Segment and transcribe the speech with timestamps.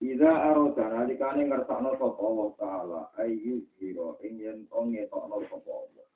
[0.00, 6.06] Idza arada nalikane ngersakno sapa Allah taala ayu zira ing yen ngetokno sapa Allah.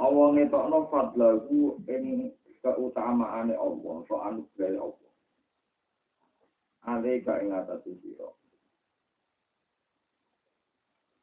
[0.00, 2.32] Allah ngetokno fadlahu ing
[2.64, 5.12] keutamaane Allah, so anugerah Allah.
[6.88, 8.32] Alaika ing atas sira.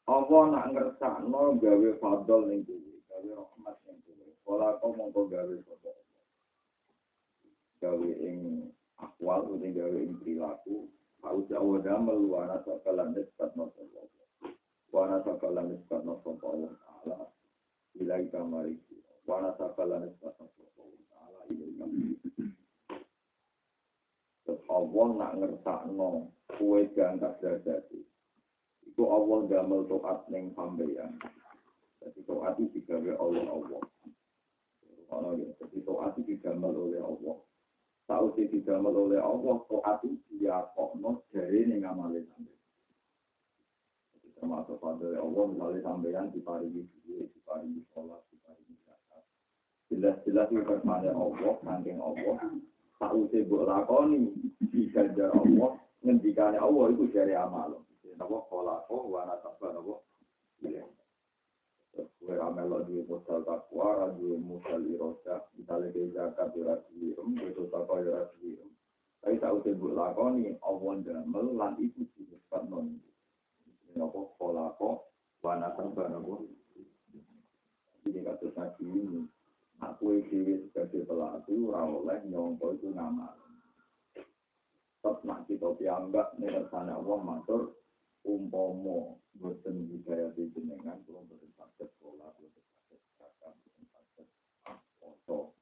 [0.05, 4.29] Allah nak ngersakno gawe fadl ning kuwi, gawe rahmat ning kuwi.
[4.45, 5.89] Kala kau mongko gawe sapa
[7.81, 8.69] Gawe ing
[9.01, 10.87] akwal utawa gawe perilaku,
[11.21, 14.09] Aku jawa damel wana sakalan nisbat no sapa
[14.89, 15.21] Wana
[16.49, 17.17] Allah Ta'ala.
[18.01, 18.81] Ilai kamari
[19.29, 21.39] Wana sakalan nisbat no sapa Allah Ta'ala.
[21.53, 22.17] Ilai kamari
[24.41, 27.85] Terus Allah nak ngersakno kue diangkat derajat
[28.89, 29.45] Iku Allah
[29.85, 31.21] toat ning sampeyan.
[32.01, 33.81] Jadi toat itu digawe Allah Allah.
[35.61, 37.37] Jadi toat itu digambar oleh Allah.
[38.35, 42.63] Sih digambar oleh Allah, toat dia kokno dari ning amale sampeyan.
[44.15, 49.23] Jadi termasuk pada Allah misalnya sampeyan diparingi duit, diparingi sholat, diparingi zakat.
[49.91, 52.37] Jelas-jelas itu kersane Allah, saking Allah.
[52.99, 54.31] Tahu sih buat lakoni,
[54.69, 57.83] digajar Allah, ngendikane Allah itu dari amal.
[58.21, 59.60] Napa kolako wa nasaba napa iya.
[62.51, 68.27] Amelo di modal takwa, di modal iroda, misalnya ke zakat ora diwirum, itu takwa ora
[68.35, 68.67] diwirum.
[69.23, 72.99] Tapi tak usah buat lakoni, awan damel lan itu disebut non.
[73.95, 75.07] Napa kolako
[75.39, 76.43] wa nasaba napa
[78.03, 79.21] ini kata nabi ini.
[79.79, 83.31] Aku dewi sebagai pelaku, rawoleh nyongko itu nama.
[84.99, 87.81] Tetap nak kita piambak, nih sana Allah matur,
[88.21, 94.27] umpomo boten budaya di jenengan kalau boten sakit sekolah boten sakit kakak boten sakit
[95.01, 95.57] foto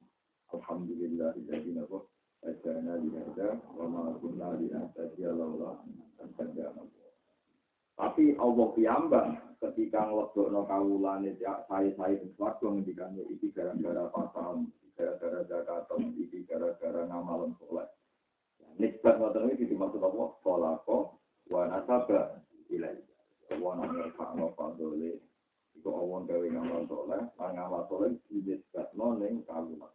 [0.52, 2.08] alhamdulillah jadi nabo
[2.40, 5.84] Ajana dihada wa ma kunna linahtadiya laula
[6.24, 6.32] an
[8.00, 9.26] tapi Allah piyambak
[9.60, 14.64] ketika nglebokno kawulane saya-saya swarga ngendikane iki gara-gara pasal
[14.96, 17.84] gara-gara zakat iki gara-gara ngamalan soleh
[18.80, 21.20] nisbat ngoten iki dimaksud Allah kolako
[21.52, 22.40] wa nasaba
[22.72, 22.96] ilai.
[23.60, 25.20] Wana ngerfakno fadole.
[25.76, 29.92] Iku awon gawe ngamal soleh, lan ngamal soleh dinisbatno ning kawulan.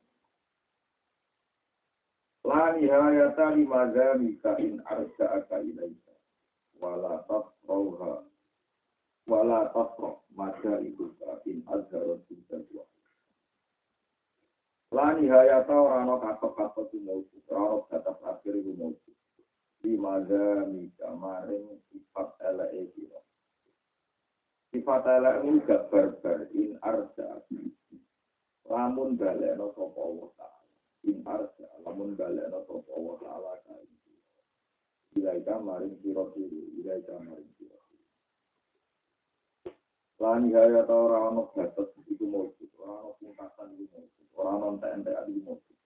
[2.46, 6.14] La nihayata lima zamika in arsa'aka ilaika.
[6.78, 7.55] Wala tasroha.
[9.46, 10.26] Wala tasroh.
[10.34, 11.14] Maka itu
[11.46, 12.82] in azharot bintajwa.
[14.90, 17.22] La nihayata orang-orang katok-katok itu mau.
[17.54, 18.90] Orang-orang batas akhir mau
[19.86, 23.22] limaga mika maring sifat eleke sira
[24.74, 27.46] sifat eleke gak barbar in arja
[28.66, 30.66] lamun balekno sapa Allah taala
[31.06, 33.86] in arja lamun balekno sapa Allah taala kae
[35.22, 37.52] ilaika maring sira sira ilaika maring
[40.20, 44.66] Lan gaya ta ora ana batas iku mujud, ora ana pungkasan iku mujud, ora ana
[44.72, 45.78] entek-entek iku mujud.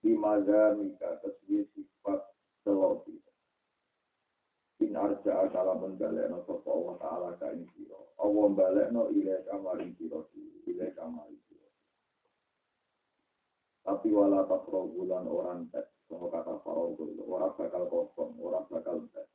[0.00, 2.20] Di maga mika tasbih sifat
[2.66, 3.20] seloti
[4.80, 8.00] in arja akala membalekno sapa Allah taala ka ing sira.
[8.16, 10.18] Allah balekno ile kamaring sira
[10.66, 11.68] ile kamaring sira.
[13.84, 19.28] Tapi wala takro bulan orang tek sama kata farogul orang bakal kosong orang bakal tek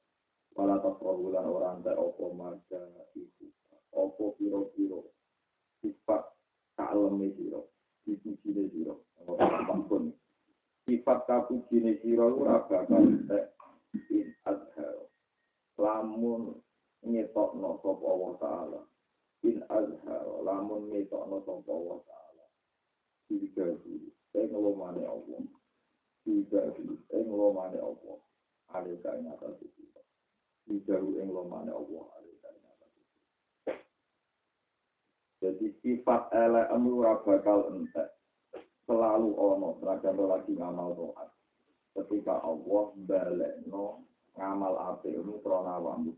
[0.57, 2.81] wala takro bulan orang tek opo maga
[3.13, 3.45] iku
[3.95, 5.15] opo piro piro
[5.79, 6.23] sifat
[6.75, 7.61] kaleme sira
[8.05, 8.93] dipuji sira.
[9.25, 9.97] Apa
[10.85, 13.55] sifat kapuji sira ora bakal tek
[14.11, 15.09] in azhar.
[15.79, 16.61] Lamun
[17.01, 18.81] ngetokno sapa Allah taala.
[19.47, 20.25] In azhar.
[20.45, 22.45] Lamun ngetokno sapa Allah taala.
[23.25, 25.41] Tiga dulu saya ngelomane Allah
[26.21, 28.17] tiga dulu saya ngelomane Allah
[28.69, 29.81] ada kain atas itu.
[30.69, 33.17] Tiga dulu yang ngelomane Allah ada kain atas itu
[35.43, 38.07] jadi sifat elek ora bakal entek
[38.87, 41.25] selalu ono seragam lagi ngamal doa
[41.95, 44.05] ketika Allah balekno
[44.35, 46.11] ngamal ilmu krona awakmu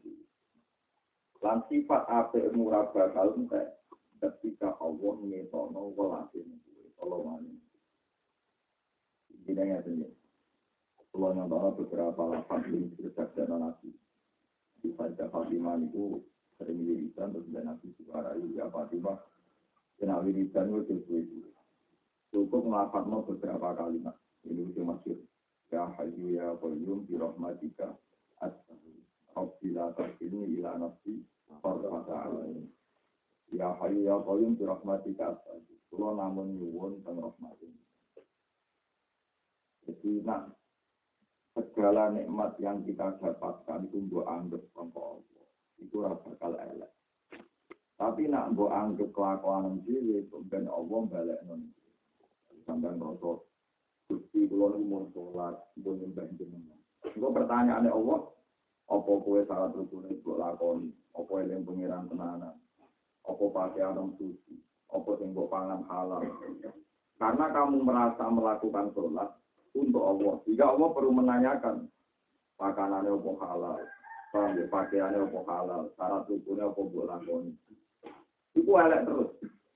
[1.37, 3.77] Lan sifat apikmu ora bakal entek
[4.17, 6.89] ketika Allah ngetokno welase kuwi.
[6.97, 7.53] Allah mani.
[9.45, 10.09] Ini yang ini.
[11.13, 13.89] Allah nonton beberapa lafaz di dan Nabi.
[14.81, 15.77] Di Fajr Fatimah
[16.57, 19.17] sering wiridan terus dan nabi suara ya Fatimah.
[19.97, 21.47] Kena wiridan itu itu
[22.33, 24.13] cukup mau beberapa kalimat
[24.45, 25.17] ini itu masyur
[25.71, 27.95] ya hayu ya qayyum bi rahmatika.
[29.37, 31.21] Rabbi la takilni ila nafsi
[31.61, 32.33] farfata
[33.53, 35.37] ya hayu ya qayyum bi rahmatika.
[35.37, 37.71] Astaghfir kula namun nyuwun teng rahmatin
[39.87, 40.51] jadi nah
[41.55, 45.23] segala nikmat yang kita dapatkan itu mbok anggap Allah
[45.81, 46.91] itu rasa bakal elek.
[47.97, 51.65] Tapi nak mbok anggap kelakuan dhewe ben Allah balik non
[52.65, 53.41] sampai rasa
[54.07, 56.79] Gusti kula umur sholat mbok nyembah jenengan.
[57.03, 58.19] Engko pertanyaane Allah
[58.87, 60.89] apa kowe salah rukune mbok lakoni?
[61.17, 62.55] Apa eling pengiran tenanan?
[63.27, 64.55] Apa pakai alam suci?
[64.93, 66.23] Apa sing mbok pangan halal?
[67.17, 69.29] Karena kamu merasa melakukan sholat
[69.75, 70.33] untuk Allah.
[70.47, 71.75] Jika Allah perlu menanyakan
[72.61, 73.77] makanannya apa halal,
[74.33, 77.51] paham ya, pakaiannya apa halal, syarat tubuhnya apa buat lakoni.
[78.57, 79.31] Itu elek terus.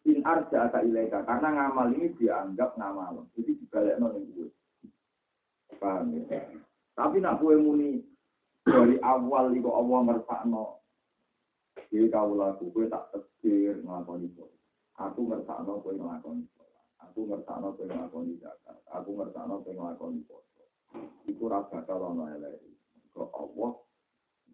[0.10, 1.22] In arja aka ilaika.
[1.24, 3.30] Karena ngamal ini dianggap ngamal.
[3.38, 4.50] Jadi dibalik non gue.
[5.78, 6.42] Paham ya?
[6.98, 8.02] Tapi nak gue muni
[8.66, 10.82] dari awal itu Allah ngersakno.
[11.94, 14.34] Jadi kau laku, gue tak tekir ngelakoni.
[14.98, 16.44] Aku ngersakno gue ngelakoni.
[17.12, 18.78] Aku ngertakno kowe nglakoni zakat.
[18.94, 20.64] Aku ngertakno kowe nglakoni poso.
[21.28, 22.62] Iku ora bakal ana elek.
[23.12, 23.72] Kok Allah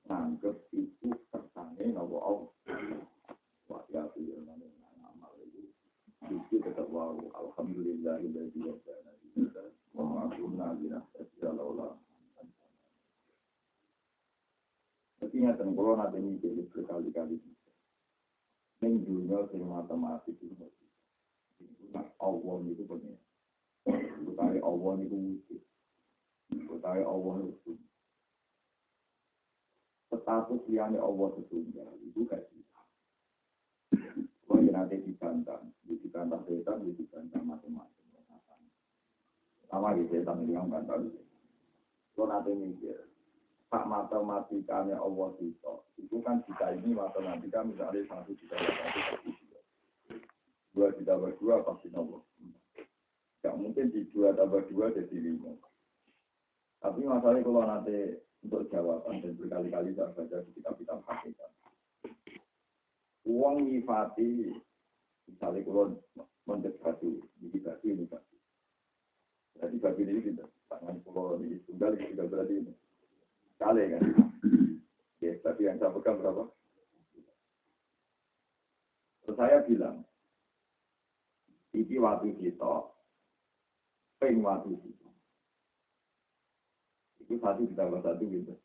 [0.08, 2.52] nganggep itu kersane napa Allah.
[3.68, 4.64] Wa ya fiye nang
[5.04, 5.68] amal itu.
[6.24, 7.20] Iki tetap wow.
[7.36, 8.24] Alhamdulillah.
[9.92, 12.00] Wa ma kunna linahtadiya laula
[15.18, 17.36] Tapi ngeten kula nate mikir berkali-kali.
[18.80, 20.56] Ning dunia sing matematik itu
[22.18, 23.16] Allah itu punya.
[24.24, 25.62] Utawi Allah itu wujud.
[26.70, 27.77] Utawi Allah itu
[30.28, 32.44] Status liane Allah setunggal itu gak.
[34.44, 38.04] Kalau nanti dibantah, dibantah setan, dibantah macam-macam.
[39.72, 41.00] Sama di setan yang bantah.
[42.12, 43.08] Kalau nanti mikir,
[43.72, 49.32] tak matematikanya Allah itu, itu kan jika ini matematika misalnya satu juta satu
[50.76, 52.28] dua ditambah dua pasti nomor.
[53.48, 55.56] Gak mungkin di dua tambah dua jadi lima.
[56.84, 61.52] Tapi masalahnya kalau nanti untuk jawaban dan berkali-kali saya baca di kitab-kitab hakikat.
[63.28, 64.56] Uang nyifati,
[65.28, 66.00] misalnya kalau
[66.48, 68.36] mendet batu, ini batu, ini batu.
[69.60, 72.74] Jadi batu ini kita, tangan pulau ini tunggal, ini tidak berarti ini.
[73.60, 74.04] Kali kan.
[75.20, 76.48] Ya, tapi yang saya pegang berapa?
[79.28, 80.08] Terus saya bilang,
[81.76, 82.74] Iki waktu kita,
[84.24, 84.97] peng waktu kita.
[87.28, 88.56] Itu satu ditambah satu gitu.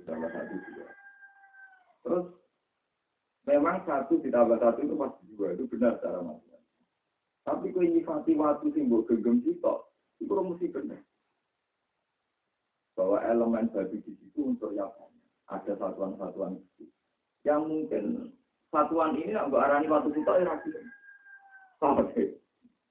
[0.00, 0.86] Ditambah satu juga.
[2.00, 2.26] Terus
[3.44, 6.56] memang satu ditambah satu itu pasti dua itu benar cara masuk.
[7.44, 9.74] Tapi kau ini fati waktu buat genggam kita,
[10.24, 11.04] itu mesti benar.
[12.96, 14.88] Bahwa elemen bagi di situ unsur yang
[15.52, 16.88] ada satuan-satuan itu.
[17.44, 18.04] Yang mungkin
[18.72, 20.56] satuan ini nggak arani waktu kita ya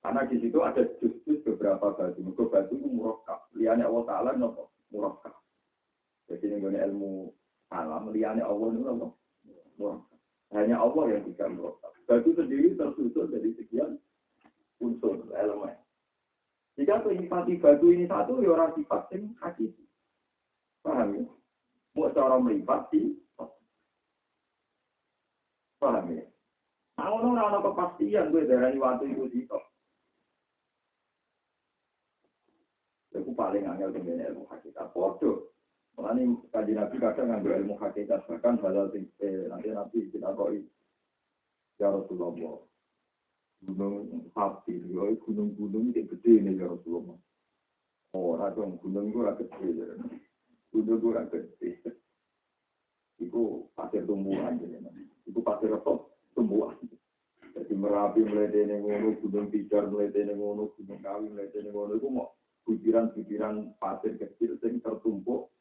[0.03, 2.19] karena di situ ada jus-jus beberapa batu.
[2.19, 3.47] Mereka batu itu murakab.
[3.55, 4.75] Liane Allah Ta'ala nopo.
[6.27, 7.31] Jadi ini ilmu
[7.71, 9.07] alam, liane Allah itu nopo.
[10.51, 11.95] Hanya Allah yang bisa murakab.
[12.03, 13.95] Batu sendiri tersusun dari sekian
[14.83, 15.79] unsur elemen.
[16.75, 19.85] Jika menyifati batu ini satu, ya orang sifat yang hakiki.
[20.83, 21.23] Paham ya?
[21.95, 23.15] Mau cara melipat sih.
[25.79, 26.25] Paham ya?
[26.97, 29.59] Nah, ono ora ono kepastian gue darani waktu iku sito.
[33.13, 34.89] Iku paling angel dengan ilmu hakikat.
[34.97, 35.53] Podo.
[35.93, 40.65] Mulane kaji nabi kadang ngambil ilmu hakikat bahkan halal sing nanti nabi kita koi.
[41.77, 42.33] Ya Rasulullah.
[43.61, 47.15] Gunung hati, ya gunung-gunung itu gede nih ya Rasulullah.
[48.17, 50.01] Oh, dong gunung ora gede.
[50.73, 51.69] Gunung itu ora gede.
[53.21, 54.81] Iku pasir tumbuhan jadi.
[55.29, 56.09] Iku pasir apa?
[56.33, 56.73] tumbuhan.
[57.53, 61.93] Jadi merapi mulai dari ngono, gunung pijar mulai dari ngono, gunung kawi mulai dari ngono,
[61.93, 62.33] itu mau
[62.63, 65.51] butiran-butiran pasir kecil yang tertumpuk.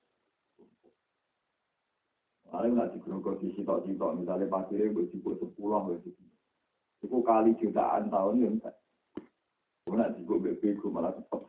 [2.52, 5.98] Lalu nggak digrogoti sitok-sitok, misalnya pasirnya gue jibuk sepuluh,
[7.00, 8.76] itu kali jutaan tahun ya enggak.
[9.88, 11.48] Gue nak jibuk bebek, malah cepat.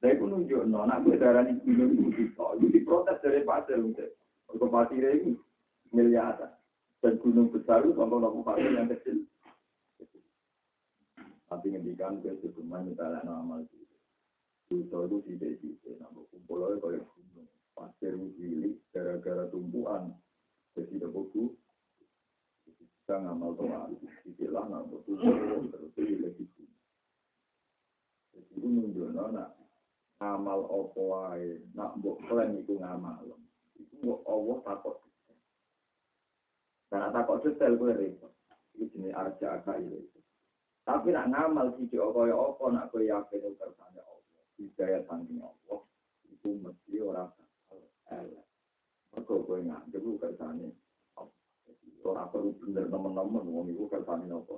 [0.00, 3.76] Saya pun nunjuk, no, anak gue darah ini gunung itu sitok, itu diprotes dari pasir,
[3.80, 5.36] untuk pasirnya ini
[5.92, 6.52] miliaran.
[7.04, 9.20] Dan gunung besar itu contoh kabupaten yang kecil.
[11.46, 13.78] Tapi ngendikan ke sebelumnya misalnya nama itu.
[14.66, 17.46] Dosa itu tidak tidak, nama kumpul oleh kaya gunung.
[17.76, 20.10] pasir cilik gara-gara tumpuan.
[20.74, 21.54] Jadi ada buku
[22.66, 23.86] bisa ngamal doa
[24.26, 26.44] istilah nak buku terus lagi jadi
[28.34, 29.54] itu menunjukkan nak
[30.18, 31.62] ngamal opo wae.
[31.78, 33.38] Nak mbok klaim iku ngamal.
[33.78, 34.96] Itu mbok Allah takut
[36.90, 38.32] karena takut detail gue repot.
[38.74, 40.15] Itu jenis arja itu
[40.86, 44.22] tapi nak ngamal sih kaya apa nak kowe yakin kersane Allah
[44.54, 45.82] hidayah saking Allah
[46.30, 47.34] itu mesti orang
[48.06, 48.46] elek.
[49.10, 50.70] Mergo kowe nganggep ku kersane
[52.06, 54.56] ora perlu bener teman-teman wong iku kersane apa.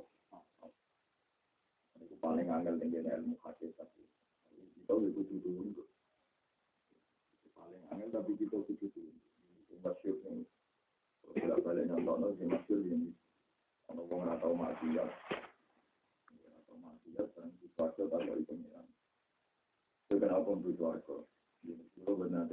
[1.97, 3.89] Iku paling angel ning ilmu hakikat.
[4.53, 5.81] Kita itu kudu
[7.57, 9.01] paling angel tapi kita itu
[9.81, 10.45] masyhur ning
[11.33, 13.17] tidak balik nonton sing masyhur ini.
[13.89, 15.48] Ono wong ora tau maksiat.
[17.19, 18.87] Tak kali pengiran.
[20.07, 21.19] Itu kenapa untuk suarga?
[21.67, 22.47] Itu benar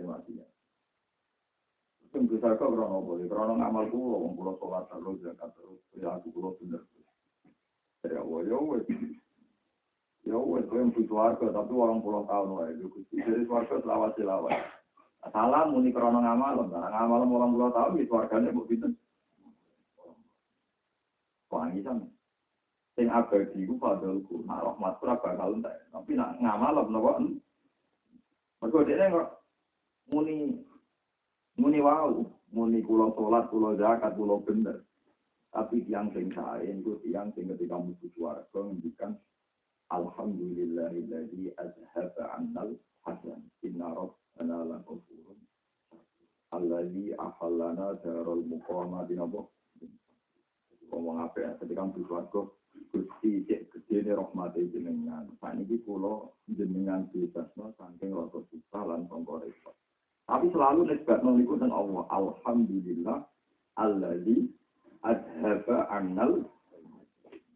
[2.73, 6.55] krono boleh, krono ngamal kulo sholat terus, terus, ya aku.
[8.05, 8.85] Ya Allah, ya wes.
[10.23, 10.37] Ya
[11.51, 12.71] tapi orang pulau tahun wae.
[13.11, 14.55] Jadi warga selawat selawat.
[15.29, 18.95] Salam muni krono ngamal, karena ngamal orang pulau tahun, itu warganya mau pinter.
[21.51, 22.14] Wangi sama.
[22.95, 25.75] Sing abadi ku padahku, nak rahmat ora bakal entek.
[25.91, 27.19] Tapi nak ngamal napa?
[28.63, 29.27] Mergo dene kok
[30.07, 30.63] muni
[31.55, 34.83] Muni wau, muni kulo sholat, kulo zakat, kulo bener.
[35.55, 39.15] Tapi yang sing sae itu yang sing ketika musuh suarga ngendikan
[39.87, 42.75] Alhamdulillahilladzi azhaba annal
[43.07, 43.39] hasan.
[43.63, 45.39] Inna rabbana la ghafurun.
[46.51, 49.55] Alladzi ahallana darul muqama dinabo.
[50.91, 52.41] Ngomong apa ya, ketika musuh suarga
[52.95, 55.27] Gusti cek gede ini rahmati jenengan.
[55.43, 59.43] Saat ini kulo jenengan bebasno saking rasa susah lan sangka.
[60.23, 62.07] Tapi selalu nisbat niku teng Allah.
[62.07, 63.19] Alhamdulillah
[63.75, 64.47] alladzi
[65.03, 66.47] adhaba annal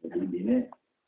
[0.04, 0.58] jadi ini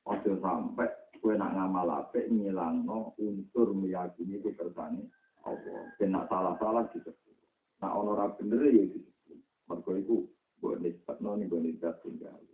[0.08, 0.88] ojo sampai
[1.20, 5.12] kue nak ngamal apik ngilangno unsur meyakini itu kersane
[5.44, 5.92] Allah.
[6.00, 7.12] Nak salah-salah gitu.
[7.84, 9.12] Nak ono ora bener ya gitu.
[9.68, 10.16] Mergo iku
[10.64, 12.51] mbok nisbatno ning mbok nisbat tinggal.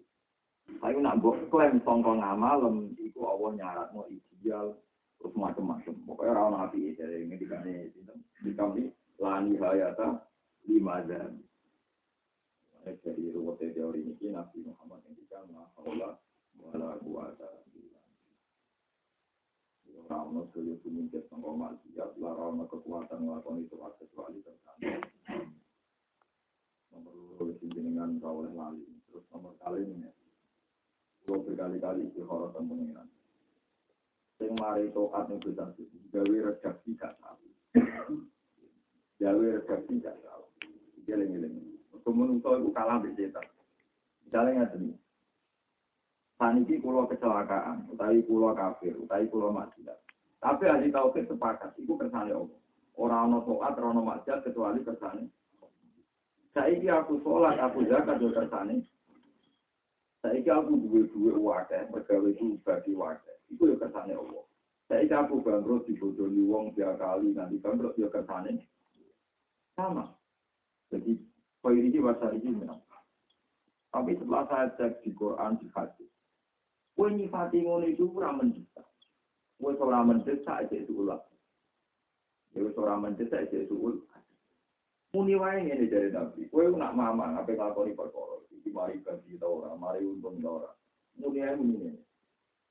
[0.67, 4.75] Tapi nak mbok klaim sangka ngamal iku Allah nyaratno ideal
[5.17, 5.95] terus macam-macam.
[6.03, 8.19] Pokoknya ora ono api dari ngendikane sinten.
[8.43, 10.27] Dikami lani hayata
[10.67, 11.39] lima jam.
[12.87, 16.15] Dari ruwet teori ini Nabi Muhammad yang dikatakan Allah
[16.55, 17.67] wala kuwata
[20.07, 25.03] Rauno sekali pemimpin sangka maksiat, larauno kekuatan melakukan itu kecuali tersangka.
[26.95, 28.87] Nomor dua dengan oleh lali.
[29.11, 30.07] Terus nomor kali ini,
[31.27, 33.07] dua berkali-kali istihara temuinan.
[34.39, 35.75] Sing mari tokat ning dosa
[36.15, 37.35] gawe redaksi gak salah.
[39.19, 40.47] Gawe redaksi gak salah.
[41.03, 41.59] Geleng-geleng.
[42.07, 43.43] Kemudian itu kalah di setan.
[44.23, 44.95] Misalnya ngeten
[46.37, 49.97] Saniki kulo kecelakaan, utawi kulo kafir, utawi kulo maksiat.
[50.37, 52.59] Tapi ahli tauhid sepakat, itu kersane Allah.
[52.93, 55.25] Orang ono toat, orang ono maksiat kecuali kersane.
[56.53, 58.85] Saiki aku sholat, aku zakat juga kersane.
[60.21, 61.37] Saiki aku duwe-duwe
[61.93, 63.35] mergawe itu bagi wakil.
[63.53, 64.43] Itu ya kersane Allah.
[64.89, 68.65] Saiki aku bangkrut dibodohi wong tiap kali, nanti bangkrut ya kersane.
[69.77, 70.09] Sama.
[70.89, 71.19] Jadi,
[71.61, 72.65] kau ini bahasa ini
[73.93, 76.11] Tapi setelah saya cek di Quran, di hadis,
[76.97, 78.89] Kue nyifati ngono itu ora mendesak.
[79.61, 81.21] Kue ora mendesak aja itu ulah.
[82.57, 84.16] Ya wis ora mendesak aja itu ulah.
[85.17, 86.45] Muni wae ngene dari Nabi.
[86.45, 90.69] Kue nak mama ngape nglakoni perkara iki mari bagi ta ora, mari untung ta ora.
[91.17, 91.89] Muni wae muni.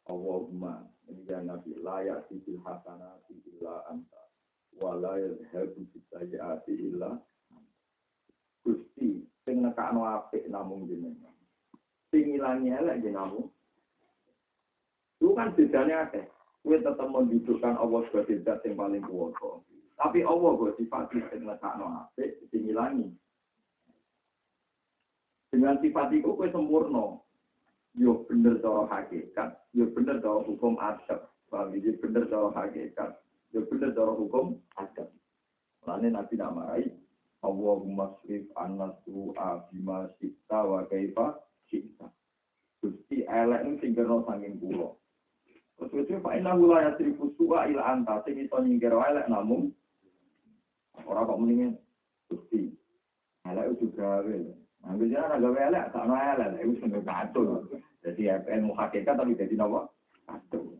[0.07, 4.31] Allahumma ini ya Nabi layak sifil hasanati illa anta
[4.79, 7.19] wa la yadhabu bisayyiati illa
[8.63, 11.35] Gusti sing nekakno apik namung jenengan.
[12.15, 13.43] Sing ilangi elek jenengan
[15.19, 16.23] itu kan bedanya ada.
[16.63, 19.67] Kue tetap mendudukkan Allah sebagai zat yang paling kuasa.
[19.97, 22.36] Tapi Allah gue sifat yang letakno apik,
[22.67, 23.09] ngilangi.
[25.55, 27.23] Dengan sifat itu kue sempurna.
[27.97, 31.33] Yo bener cara hakikat, yo bener cara hukum adab.
[31.49, 33.17] Bagi yo bener cara hakikat,
[33.57, 35.09] yo bener cara hukum adab.
[35.89, 36.85] Lainnya Nabi namarai,
[37.41, 41.41] Allahumma srif anasu abima sita wa kaifa
[41.73, 42.13] sita.
[42.85, 45.01] Gusti elek ini tinggal sanging pulau.
[45.81, 49.73] Terus itu Pak Inna Hula ya seribu suka ila anta, sing iso nyingkir elek namun
[51.05, 51.73] orang kok mendingin
[52.31, 52.73] gusti.
[53.47, 54.39] Elek itu gawe.
[54.87, 57.43] Ambil jalan agak elek, tak no elek, itu sampai kacau.
[58.07, 59.91] Jadi ilmu hakikat tapi jadi nopo
[60.27, 60.79] kacau.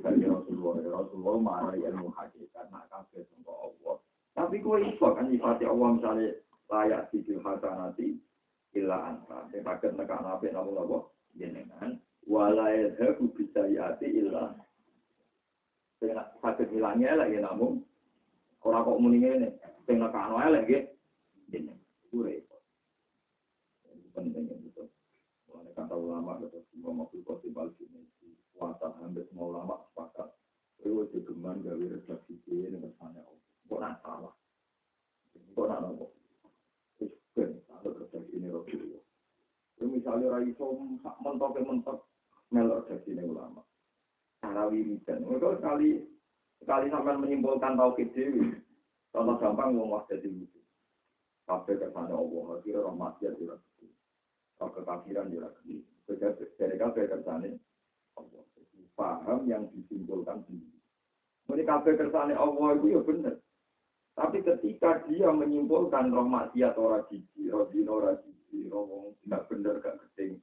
[0.00, 3.96] Jadi Rasulullah, Rasulullah marah ilmu hakikat, nak kafe sama Allah.
[4.34, 6.28] Tapi kue iso kan nyifati Allah misalnya
[6.70, 8.18] layak sidil hasanati
[8.74, 9.46] illa anta.
[9.50, 10.98] Yang sakit nekan apa namun apa?
[11.34, 11.98] Jenengan.
[12.26, 14.54] Walai hebu bisa yati illa.
[16.02, 17.82] Yang sakit hilangnya lah ya namun.
[18.60, 19.48] Orang kok muni ini.
[19.88, 20.80] Yang nekan elek ya.
[21.48, 21.78] Jenengan.
[22.06, 22.62] Itu repot.
[24.20, 24.84] Itu.
[25.48, 28.04] Mulai kata ulama, kata semua mobil kotibal sini.
[28.52, 30.28] Kuasa hampir semua ulama sepakat.
[30.84, 33.48] Itu jogeman gawe redaksi ini kesannya Allah.
[33.68, 34.34] Kok nak salah?
[35.56, 36.06] Kok nak nopo?
[37.00, 39.04] Terus ben, ada redaksi ini Rasulullah.
[39.76, 40.76] Itu misalnya Raiso
[41.24, 41.98] mentok mentok
[42.52, 43.64] melok ini ulama.
[44.40, 45.24] Cara wiridan.
[45.24, 46.00] Mereka sekali
[46.60, 48.52] sekali sampai menyimpulkan tauhid dewi.
[49.10, 50.60] Contoh gampang wong wah jadi lucu.
[51.50, 53.90] Kabeh kersane Allah, kira roh maksiat ora gede.
[54.62, 55.82] Roh kekafiran ora gede.
[56.54, 57.58] Dari kabeh kersane
[58.14, 58.42] Allah.
[58.94, 60.78] Paham yang disimpulkan sendiri.
[61.50, 63.34] Ini kabeh kersane Allah itu ya benar.
[64.14, 69.74] Tapi ketika dia menyimpulkan roh maksiat ora jiji, roh dino ora jiji, roh tidak benar
[69.82, 70.38] gak keting.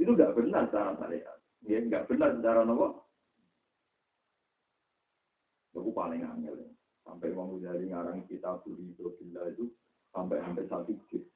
[0.00, 1.38] Itu gak benar secara syariat.
[1.68, 3.03] Ya gak benar secara nopo.
[5.74, 6.70] Itu paling angel.
[7.02, 9.68] Sampai Imam Ghazali ngarang kita buri bila itu
[10.14, 11.26] sampai hampir satu juz.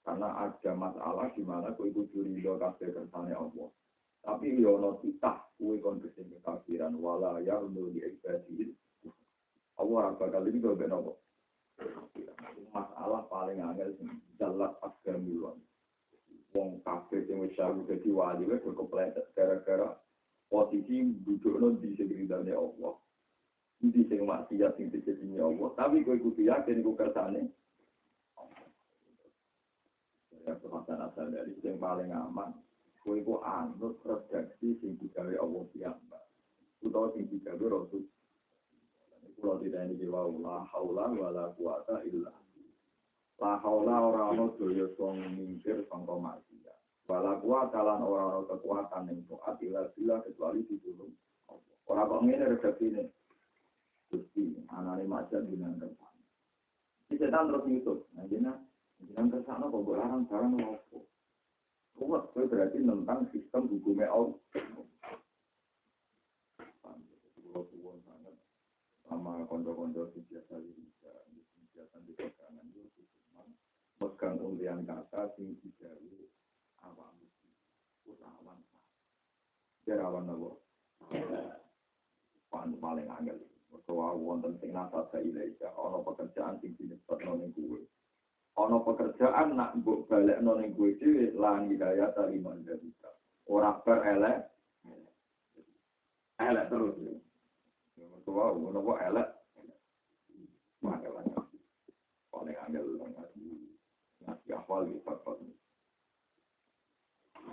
[0.00, 3.68] Karena ada masalah di mana itu curi do kabeh kersane Allah.
[4.24, 8.72] Tapi yono titah kue kon kesing kekafiran wala ya untuk di ibadil.
[9.76, 11.20] Allah bakal ini kau.
[12.72, 13.92] Masalah paling angel
[14.40, 15.60] jelas agamilon.
[16.50, 19.94] Wong kabeh sing wis saru dadi wali wis kepleset gara-gara
[20.50, 22.98] posisi duduk di sekitarnya Allah.
[23.80, 27.48] Di sing maksiat sing dijadinya Allah, tapi kowe kudu yakin iku kersane
[30.50, 32.56] Ya, Hasan asal dari yang paling aman.
[33.04, 36.24] Kowe iku anut redaksi sing digawe Allah piyambak.
[36.80, 38.08] Utawa sing digawe Rasul.
[39.40, 42.28] Kulo tidak ini wau la haula wala quwata illa
[43.40, 46.76] La haula ora ono daya song mingkir sangka maksiat.
[47.08, 51.12] Wala quwata lan ora ono kekuatan ning taat illa billah kecuali ditulung.
[51.88, 53.19] Ora kok ngene redaksine.
[54.10, 56.22] Gusti, anane maksiat dinan kersane.
[57.06, 57.98] Di setan terus nyusup.
[58.18, 58.58] Nah, jenah,
[59.06, 61.06] jenah kersane kok mbok larang barang opo.
[61.94, 64.34] Kuat, itu berarti tentang sistem hukumnya Allah.
[69.10, 71.10] Sama konco-konco si biasa bisa,
[71.74, 73.42] biasa di pegangan itu cuma
[73.98, 76.30] megang undian kata sing dijawi
[76.86, 78.62] awam itu awan
[79.90, 80.50] awan apa?
[82.54, 83.49] Pan paling angel.
[83.90, 87.82] Bahwa wonten sing nasab ilaika, ono pekerjaan sing dinepatno ning kuwe.
[88.54, 93.10] Ono pekerjaan nak mbok balekno ning kuwe dhewe lan hidayah taliman bisa.
[93.50, 94.38] Ora ber elek.
[96.38, 96.94] Elek terus.
[98.22, 99.28] Bahwa ono kok elek.
[100.86, 101.26] Makalah.
[102.30, 103.42] Paling angel ngaji.
[104.54, 105.34] Hafal di fatwa.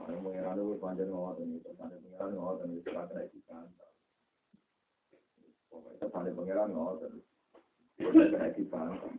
[0.08, 3.66] Yang mengira itu panjang ngotot itu, panjang mengira ngotot itu, karena itu kan.
[5.68, 7.14] Pokoknya paling pengiran ngotot.
[7.98, 9.14] Udah kena dibantah.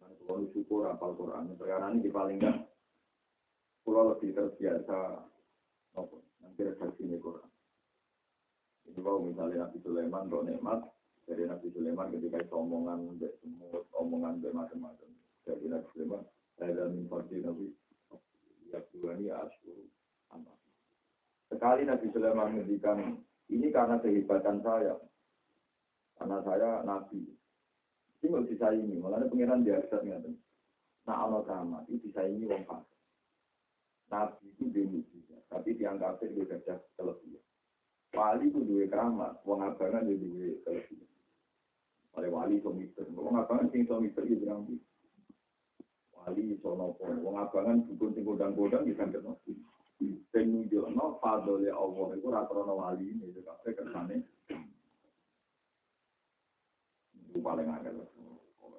[0.00, 2.68] Nah, kalau syukur apal Quran, sekarang ini paling enggak.
[3.82, 4.98] Kalau lebih terbiasa,
[5.98, 6.16] apa?
[6.44, 7.48] Nanti redaksi ini Quran.
[8.86, 10.80] Jadi kalau misalnya Nabi Sulaiman, kalau nikmat,
[11.26, 12.98] dari Nabi Sulaiman ketika itu omongan,
[13.42, 15.10] semut, omongan, macam-macam.
[15.42, 16.22] Dari Nabi Sulaiman,
[16.58, 17.66] saya dan mimpi Nabi,
[18.70, 19.86] ya Tuhan ya asyur.
[21.52, 22.98] Sekali Nabi Sulaiman menghentikan,
[23.52, 24.96] ini karena kehebatan saya.
[26.22, 27.18] Karena saya nabi.
[28.22, 30.30] Ini nggak disaingi, malah pengiran biasa nggak
[31.02, 33.02] Nah, Allah sama, itu disaingi wong fasik.
[34.06, 34.86] Nabi itu dia
[35.50, 37.42] tapi tiang kafir dia gajah kelebihan.
[38.14, 41.10] Wali itu dua keramat, wong abangan dia dua kelebihan.
[42.14, 44.70] Oleh wali somister, wong abangan sing somister itu bilang
[46.22, 49.34] Wali sonopo, wong abangan dukun sing godang-godang bisa ketemu.
[50.30, 54.22] Ben nunjukno fadole Allah itu ratrono wali ini, itu kabeh kersane
[57.31, 58.06] itu paling angel.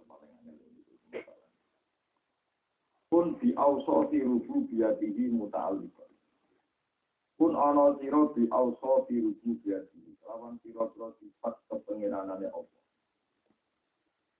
[0.07, 0.73] Paling angel
[3.13, 6.11] pun di ausoti rubu biatihi muta'alliqan
[7.37, 12.81] pun ana sira di ausoti rubu biatihi lawan sira-sira sifat kepengiranane Allah.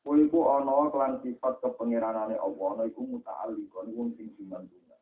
[0.01, 2.65] Kowe iku ana kelan sifat kepengiranane Allah.
[2.73, 5.01] Ana iku muta'alliqan wong sing jumantungan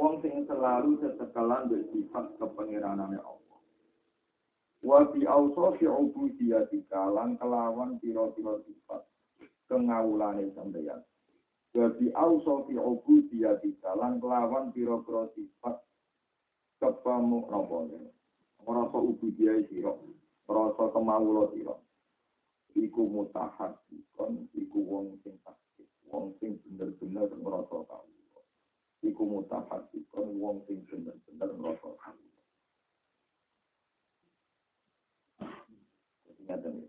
[0.00, 3.47] Wong sing selalu setekelan dengan sifat kepengiranane Allah
[4.82, 9.02] wa bi awsafi ubudiyatika lan kelawan pira-pira sifat
[9.66, 11.02] kengawulane sampeyan.
[11.74, 15.76] Wa bi awsafi ubudiyatika lan kelawan pira-pira sifat
[16.78, 17.90] kepamu napa
[18.62, 19.92] ngrasa ubudiyah sira
[20.46, 21.74] rasa kemawula sira.
[22.78, 28.40] Iku mutahadikon iku wong sing pasti wong sing bener-bener ngrasa kawula.
[29.02, 32.37] Iku mutahadikon wong sing bener-bener ngrasa kawula
[36.48, 36.80] Ngaten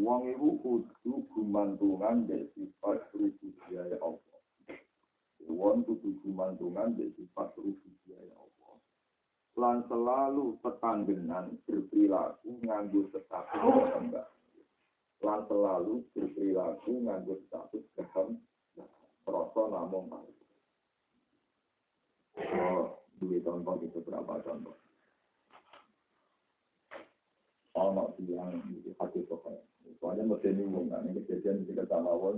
[0.00, 4.40] Wong iku kudu gumantungan dari sifat rububiyah Allah.
[5.44, 8.74] Wong kudu gumantungan dari sifat rububiyah Allah.
[9.60, 14.32] Lan selalu tetanggenan berperilaku nganggo status enggak.
[15.20, 18.40] Lan selalu berperilaku nganggo status kehem
[19.28, 20.34] rasa namung kali.
[22.42, 24.81] Oh, dua contoh itu berapa contoh?
[27.72, 28.52] Ono yang
[28.84, 29.56] di hati sokai.
[29.96, 32.36] Soalnya mesti bingung kan, ini kejadian di dekat awal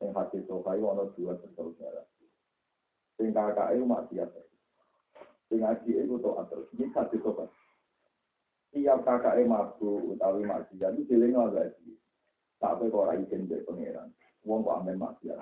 [0.00, 2.04] Yang hati sokai ono dua bersaudara.
[3.16, 4.28] Sing kakak itu maksiat.
[5.48, 6.68] Sing adik itu toat terus.
[6.76, 7.48] Ini hati sokai.
[8.76, 11.92] Tiap kakak itu mabuk utawi maksiat itu pilih nggak lagi.
[12.60, 14.08] Sampai kok rai dari pangeran.
[14.44, 15.40] Wong kok amen maksiat.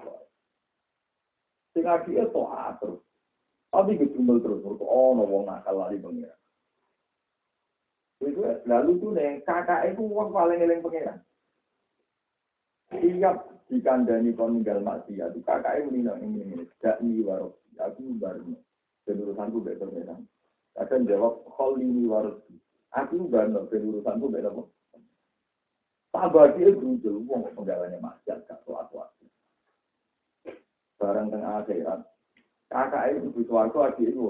[1.75, 3.03] Sing adik itu toat terus.
[3.75, 4.63] Tapi gejumel terus.
[4.63, 6.38] Oh, no wong nakal lari pangeran.
[8.19, 11.23] Itu lalu tuh nih kakak itu uang paling eling pengiran.
[12.91, 13.37] Siap
[13.71, 18.59] dikandani kon ninggal maksiat itu kakak itu nino ini ini gak nih warok aku baru
[19.07, 20.27] penurusanku bek pengiran.
[20.75, 22.43] Akan jawab hal ini warok
[22.91, 24.63] aku baru penurusanku bek apa?
[26.11, 29.25] Tambah dia berujul uang penggalannya maksiat gak suatu waktu.
[30.99, 32.03] Barang tengah akhirat
[32.69, 34.23] kakak itu butuh waktu adik itu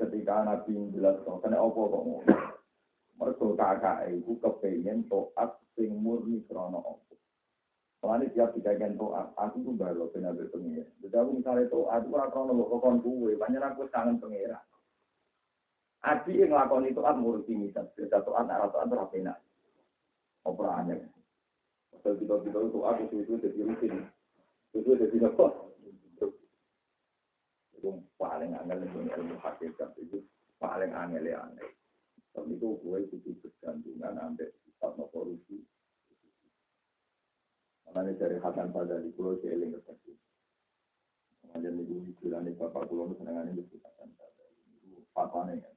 [0.00, 2.34] ketika Nabi jelas kok kena apa kok ngono.
[3.20, 7.14] Mergo kakak iku kepengin toat sing murni krana apa.
[8.00, 10.88] Soalnya tiap dikaitkan toat, aku tuh baru benar berpengira.
[11.04, 14.56] Jadi aku misalnya toat, aku ora krono kok kon kuwe, banyak aku kangen pengira.
[16.00, 19.36] Adi yang ngelakoni toat ngurusi misal, beda toat arah toat ora penak.
[20.48, 21.04] Aneh.
[21.92, 23.94] Pasal kita-kita itu itu jadi rutin.
[24.72, 25.69] Itu jadi apa?
[27.80, 30.20] Itu paling angel itu ilmu hakikat itu
[30.60, 31.72] paling angel ya aneh.
[32.36, 35.64] Tapi itu gue itu bergantungan ambil sifat no korupsi.
[37.88, 40.12] Makanya dari Hasan pada di pulau Seling ketemu.
[41.40, 45.74] Kemudian itu dibilani bapak pulau itu senangan itu Hasan pada itu fatwanya kan.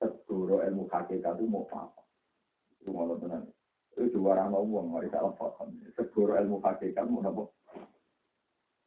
[0.00, 2.02] Segoro ilmu hakikat itu mau apa?
[2.80, 3.52] Itu mau tenang.
[3.92, 5.60] Itu dua orang ngomong, mari tak lepas.
[5.92, 7.44] Segoro ilmu hakikat mau apa?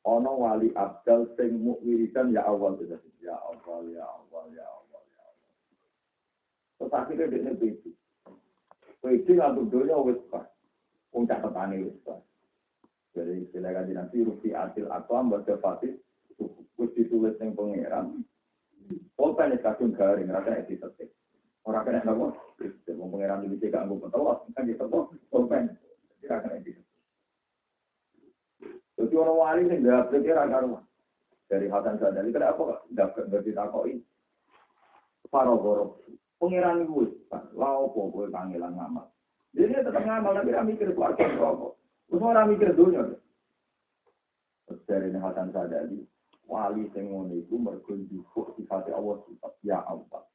[0.04, 2.76] Ono wali abdal sing wiridan ya awal.
[3.24, 6.92] Ya awal, ya awal, ya awal, ya awal.
[6.92, 7.96] Akhirnya dia begitu.
[9.00, 10.48] Begitu ngantuk dunia wis pas.
[11.16, 12.20] Wong catatane wis pas.
[13.16, 15.96] Jadi istilah kaji nanti rufi atil atau ambaga fatih
[16.76, 18.28] wis ditulis yang pangeran.
[19.16, 21.16] Pulpen ini kadung garing, rasa edi setik.
[21.64, 22.36] Orang kena nopo,
[23.00, 25.72] mau pangeran ini tidak anggup tahu, kan gitu kok, pulpen.
[26.20, 26.76] Tidak kena edi
[28.94, 30.86] jadi orang wali yang nggak berkira karuan.
[31.50, 33.98] Dari Hasan Sadali, kenapa nggak berditakoi?
[35.34, 36.02] Para borok.
[36.38, 37.08] Pengiran gue,
[37.56, 39.08] lau kok gue panggilan ngamal.
[39.56, 41.74] Jadi tetap ngamal, tapi dia mikir keluarga rokok.
[42.10, 43.04] Terus orang mikir dunia.
[44.86, 46.04] Dari Hasan Sadali,
[46.46, 50.26] wali sing ngono iku mergo njupuk sifat Allah sifat ya Allah.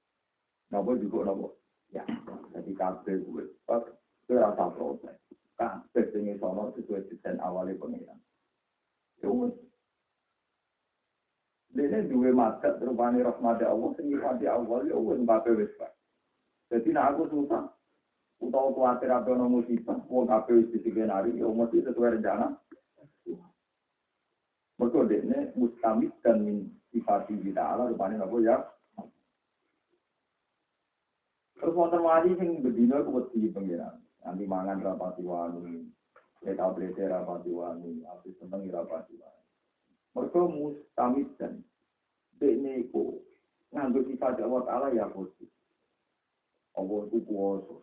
[0.73, 1.49] Napa juga napa?
[1.93, 2.05] Ya,
[2.53, 3.45] jadi kabeh gue.
[3.65, 5.17] Kowe ora protes.
[5.57, 8.19] Kabeh sing iso sesuai desain awalnya pengiran.
[11.79, 15.95] Dene duwe makat rupane rahmat Allah sing nyifati Allah ya wis mbape wis Pak.
[16.75, 17.71] Dadi nek aku susah
[18.43, 22.51] utawa kuwatir apa ono musibah, wong kabeh wis disigenari ya mesti sesuai rencana.
[24.79, 28.59] Mergo dene mustamid dan min sifati ta'ala rupane apa ya?
[31.63, 34.03] Terus wonten wali sing bedino ku wedi pengiran.
[34.27, 35.87] Nanti mangan rapati wani,
[36.47, 39.43] Ya tablet rapati wani, aku seneng rapati wani.
[40.15, 41.63] Mereka mustamid dan
[42.39, 43.19] dekne iku
[43.75, 45.51] nganggo sifat Allah Ta'ala ya positif.
[46.79, 47.75] Allah itu kuasa.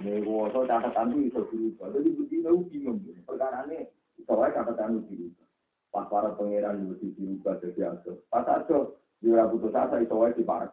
[0.00, 1.86] Ini kuasa catatan itu bisa dirubah.
[1.96, 2.98] Jadi begini aku bingung.
[3.24, 3.88] Perkara ini,
[4.24, 5.46] soalnya catatan itu dirubah.
[5.92, 8.24] Pas para pangeran itu dirubah jadi aso.
[8.32, 10.72] Pas aso, dia putus asa itu wae di parak.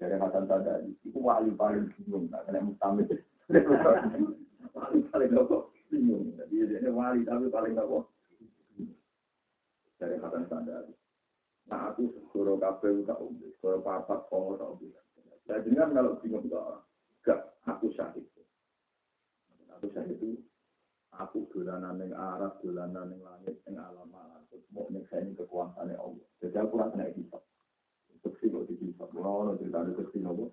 [0.00, 2.26] Dari Hasan Sadari, itu wali paling bingung.
[2.32, 3.06] Nah, kena mustamid.
[4.72, 5.69] Wali paling bingung.
[7.00, 7.98] Wali tapi paling apa?
[9.96, 10.84] Dari kata sadar.
[11.72, 14.92] Nah aku suruh kafe tak umbi, suruh papat kongo tak umbi.
[15.48, 16.84] Saya dengar kalau bingung tak,
[17.24, 18.28] gak aku syahid.
[19.80, 20.44] Aku syahid itu
[21.16, 24.44] aku dolanan yang arah, dolanan yang langit, yang alam alam.
[24.76, 26.26] Mau ini kekuasaan Allah.
[26.44, 27.40] Jadi aku rasa naik hisap.
[28.20, 29.08] Seksi kok di hisap.
[29.16, 30.52] Mau cerita ada seksi nopo.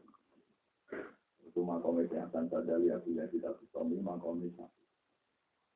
[1.43, 4.87] Itu makom kesehatan saja lihat dia kita suami makom satu.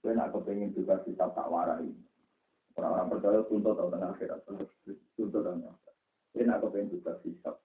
[0.02, 1.94] Gue nak kepengen juga kita tak warai.
[2.74, 4.40] Orang-orang percaya tuntut tahun tengah akhirat,
[5.14, 5.96] tuntut tahun akhirat.
[6.34, 7.56] Gue nak kepengen juga hisap.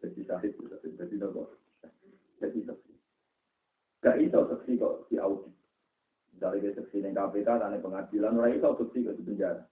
[0.00, 1.52] Jadi sahih, jadi nopo.
[2.40, 2.92] Jadi saksi.
[4.04, 5.52] Gak iso saksi kok di audit.
[6.36, 9.64] Misalnya dia saksi di KPK, tanya pengadilan, orang iso saksi kok di penjara.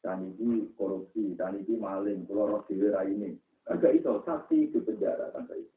[0.00, 3.34] Dan ini korupsi, dan ini maling, pulau roh ini.
[3.66, 5.74] Gak iso saksi di penjara, kan gak iso.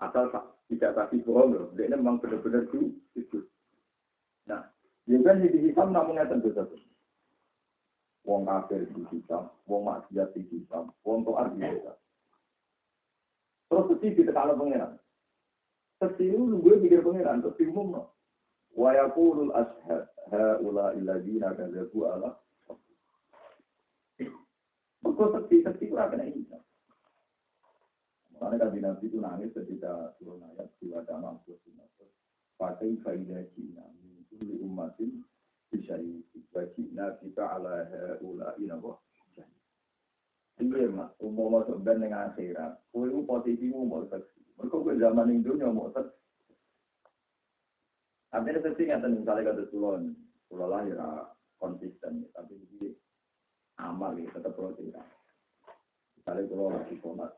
[0.00, 0.32] Asal
[0.72, 2.64] tidak saksi bohong loh, dia memang benar-benar
[3.14, 3.44] itu.
[4.44, 4.62] Nah,
[5.08, 6.76] ya kan di hitam namanya tentu saja.
[8.24, 11.96] Wong kafir di hitam, wong maksiat di hitam, wong to'ar di hitam.
[13.68, 14.96] Terus di ditekan pengiran.
[16.00, 18.02] Seperti itu gue mikir pengiran, terus diumum no.
[18.74, 22.40] Wa yakulul ashad haula illadina kadzabu ala
[25.04, 26.42] Mereka seperti seperti itu akan ini.
[28.34, 31.54] Makanya kan Nabi itu nangis ketika turun ayat wajah mampu
[32.54, 33.84] Pakai kaidah Cina,
[34.30, 35.22] di umatin
[35.74, 35.98] bisa
[36.78, 38.94] Cina kita ala haula inabah
[40.62, 42.78] Iya mas, umum masuk ben dengan akhirat.
[42.94, 44.38] Kue itu posisimu mau seksi.
[44.54, 46.22] Mereka kue zaman itu mau seksi.
[48.30, 50.14] Artinya seksi nggak misalnya kata sulon,
[50.46, 51.26] pulau lah ya
[51.58, 52.30] konsisten.
[52.30, 52.94] Tapi ini
[53.82, 55.02] amal ya tetap tidak.
[56.14, 57.32] Misalnya pulau lagi sholat.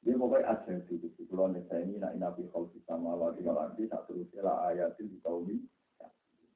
[0.00, 1.22] Dia pokoknya ada di situ.
[1.28, 5.20] Pulau saya ini nak inabi kalau kita malah di lagi tak terus lah ayatin di
[5.20, 5.68] kaum ini.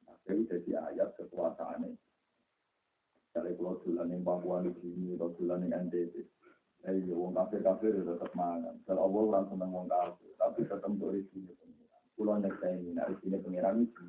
[0.09, 1.93] Nah, jadi ayat kekuasaannya.
[3.35, 6.15] Dari pulau Tulan yang Papua di sini, atau Tulan yang NTT.
[6.85, 8.77] Eh, iya, wong kafir kafir tetap mangan.
[8.87, 12.03] Kalau Allah orang seneng wong kafir, tapi tetap di sini pengiran.
[12.15, 14.05] Pulau nek saya ini, di sini pengiran itu.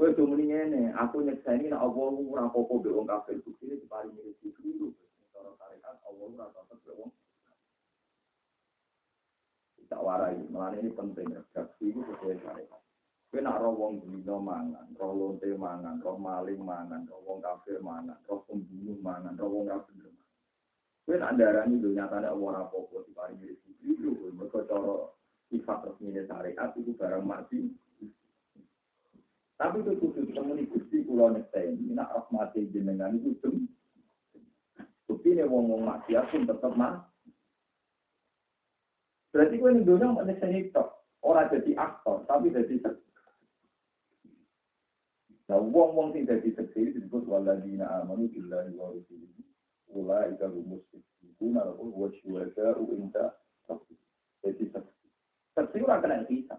[0.00, 3.84] Kue tuh mendingnya aku nyeksa ini, nak Allah ora apa-apa be wong kafir, bukti ini
[3.84, 4.88] diparing mirip itu dulu.
[5.40, 7.12] Kalau tarekat, Allah ora be wong
[9.88, 12.78] tak warai, malah ini penting, redaksi itu sesuai tarekat.
[13.32, 17.80] Kowe nak roh wong dino mangan, roh lonte mangan, roh maling mangan, roh wong kafir
[17.80, 20.28] mangan, roh pembunuh mangan, roh wong kafir mangan.
[21.08, 24.94] Kowe nak darani lho nyatane ora apa-apa diparingi rezeki lho, mergo cara
[25.48, 27.58] sifat resmi syariat itu barang mati.
[29.58, 33.79] Tapi itu khusus temuni Gusti kula ini nak rahmati jenengan itu dem.
[35.30, 37.06] Bukti ini wong wong maksiat pun tetap mah.
[39.30, 40.90] Berarti kowe ning donya mau nyekseni tok,
[41.22, 42.98] ora jadi aktor, tapi jadi
[45.46, 49.42] Nah, wong-wong sing dadi seksi disebut waladina amanu billahi wa rasulihi.
[49.94, 50.82] Ula ika rumus
[51.22, 53.34] itu nalaku wa syuhada uinta
[53.70, 53.94] seksi.
[54.42, 55.06] Jadi seksi.
[55.54, 56.58] Seksi ora kena kita.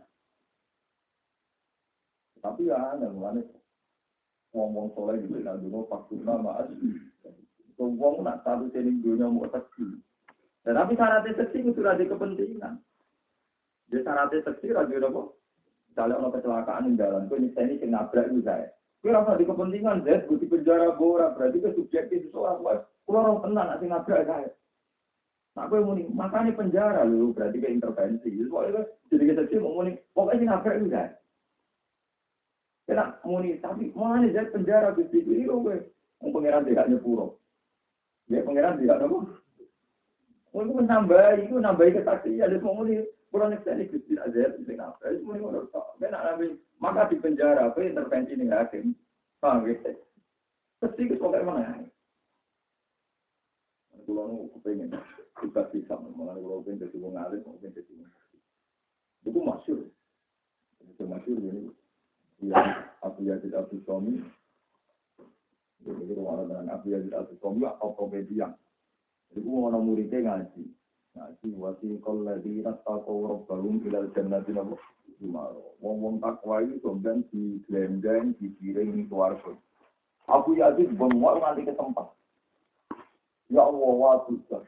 [2.39, 3.43] Tapi ya, yang mana
[4.55, 5.87] wong-wong soleh juga nak dulu
[6.23, 6.63] nama.
[6.71, 7.10] So,
[7.77, 9.99] wong nak satu jenis dunia mau seksi.
[10.61, 12.73] Dan tapi syaratnya seksi itu ada kepentingan.
[13.89, 15.21] Dia syaratnya seksi radio apa?
[15.91, 18.71] Misalnya orang kecelakaan di jalan, kau ini sing nabrak itu saya.
[19.03, 22.87] Kue rasa di kepentingan Z, di penjara bora, berarti ke subjektif soal kuat.
[23.03, 24.49] Kulo orang tenang, nanti nabrak saya.
[25.57, 28.29] Nah, kue muni, makanya penjara lu, berarti ke intervensi.
[28.47, 31.11] Soalnya jadi kita sih mau muni, pokoknya nabrak itu saya.
[32.87, 35.49] Kena muni, tapi mana Z penjara, gusti gue.
[36.21, 37.40] Mau pangeran tidak nyepuro.
[38.31, 39.03] Ya pangeran tidak.
[40.51, 43.03] Mau itu menambah, itu nambahi kesaksian, ada mau muni.
[43.31, 45.07] Kalau nek saya gusti aja, sing apa?
[45.07, 45.95] Itu muni ngono tok.
[45.99, 48.91] Ben nabi maka di penjara, apa intervensi nih hakim.
[49.39, 49.95] Paham gitu?
[50.83, 51.87] Terus itu pokoknya mana?
[54.03, 54.91] Kulo nu kepengen
[55.39, 58.11] kita bisa mengenai kulo pengen jadi wong alim, pengen jadi wong.
[59.23, 59.79] Itu masyur.
[60.83, 61.71] Itu masyur ini.
[62.41, 64.19] Ya, Abu Yazid Abu Somi.
[65.81, 68.53] Jadi kalau dengan Abu Yazid Abu Somi, atau komedian.
[69.33, 70.63] Jadi mau muridnya ngaji.
[71.17, 74.77] Ngaji wasi kol lagi rattaqaw rabbahum ilal jannati nabu.
[75.81, 79.53] Wong-wong takwa itu kemudian di gelendeng, di piring, di keluarga.
[80.29, 82.07] Yakin bengok nanti ke tempat.
[83.49, 84.63] Ya Allah, wa Tuhan.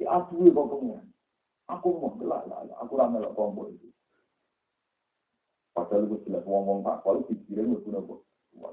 [0.00, 1.04] Si kok kemudian.
[1.64, 3.88] Aku mau gelak lah, aku ramai lah kelompok itu.
[5.72, 8.20] Padahal itu jelas wong-wong takwa itu dikirim itu nabu.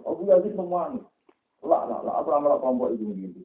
[0.04, 1.04] Aku yakin semua nih.
[1.62, 3.42] Lah, lah, lah, aku ramai lah kelompok itu gitu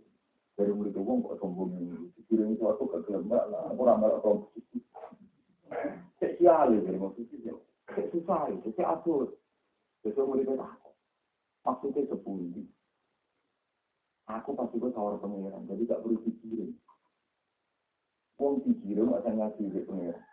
[0.56, 4.48] dari murid wong kok sombong ini dikirim suatu ke kelembar lah aku ramal atau
[6.16, 7.52] cek sial ya dari maksudnya
[7.92, 9.36] cek susah itu cek atur
[10.00, 10.88] besok murid itu aku
[11.60, 12.64] maksudnya sepuluh
[14.32, 16.72] aku pasti gue tawar pengiran jadi gak perlu dikirim.
[18.40, 20.24] Wong dikirim akan ngasih ke pengiran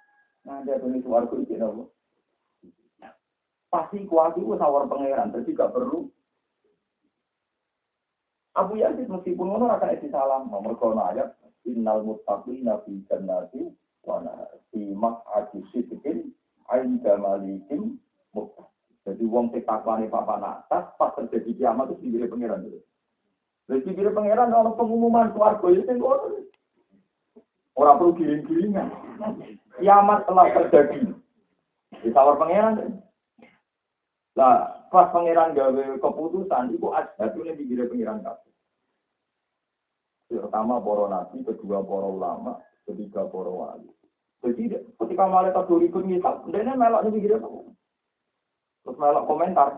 [0.47, 1.59] nah ada tuh suaraku itu
[3.67, 6.12] pasti kuat itu tawar pangeran jadi gak perlu
[8.53, 11.33] Abu Yazid meskipun ngono ora kena salam, nomor kono ayat
[11.65, 13.73] innal muttaqina fi jannati
[14.05, 14.21] wa
[14.69, 16.29] fi maq'adi sidqin
[16.69, 17.97] 'inda malikin
[18.37, 18.69] muttaqin.
[19.03, 22.79] Jadi wong sing takwane papan atas pas terjadi kiamat itu pinggire pangeran dulu.
[23.67, 26.45] Jadi pinggire pangeran ono pengumuman swarga itu sing ngono.
[27.73, 28.87] Ora perlu giring-giringan.
[29.81, 31.09] Kiamat telah terjadi.
[31.99, 33.01] Di sawar pangeran.
[34.37, 38.53] Lah, pas pangeran gawe keputusan, itu ada ini pinggire pangeran kabeh.
[40.29, 43.89] Pertama para nabi, kedua para ulama, ketiga para wali.
[44.45, 47.47] Jadi ketika malaikat ikut ngisap, dia melok nih pikirnya
[48.83, 49.69] Terus melok komentar.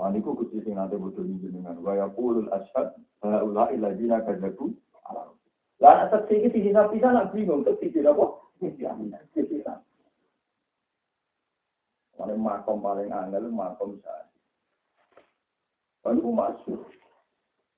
[0.00, 1.76] Ini kok sing nanti butuh jenengan.
[1.84, 4.72] Wa yaqulul asyhad haula illadzina kadzabu
[5.04, 5.28] ala.
[5.76, 8.40] Lah saksi iki dihisap bisa nak bingung terus tidak apa?
[12.16, 14.29] Paling makom paling angel makom saya.
[16.04, 16.80] Lalu masuk.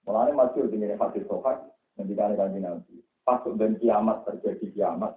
[0.06, 2.94] Mulanya masuk dengan hadis sohat Ngendikan kanji Nabi.
[3.22, 5.12] Pas dan kiamat terjadi kiamat.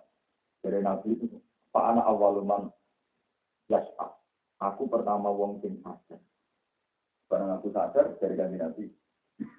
[0.61, 1.39] Dari Nabi itu.
[1.71, 2.71] Pak anak awaluman
[3.71, 4.15] yas'ab.
[4.63, 6.19] Aku pertama wong sing sadar.
[7.27, 8.85] Barang aku sadar dari kanji Nabi.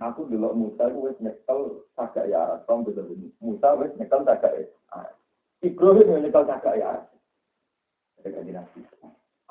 [0.01, 2.65] Aku dulu Musa itu wis nyekel sagak ya aras.
[2.65, 3.29] Kamu bisa bunyi.
[3.45, 4.65] Musa wis nyekel sagak ya.
[5.61, 7.09] Ibrahim yang nyekel sagak ya aras.
[8.21, 8.81] Dari kanji Nabi.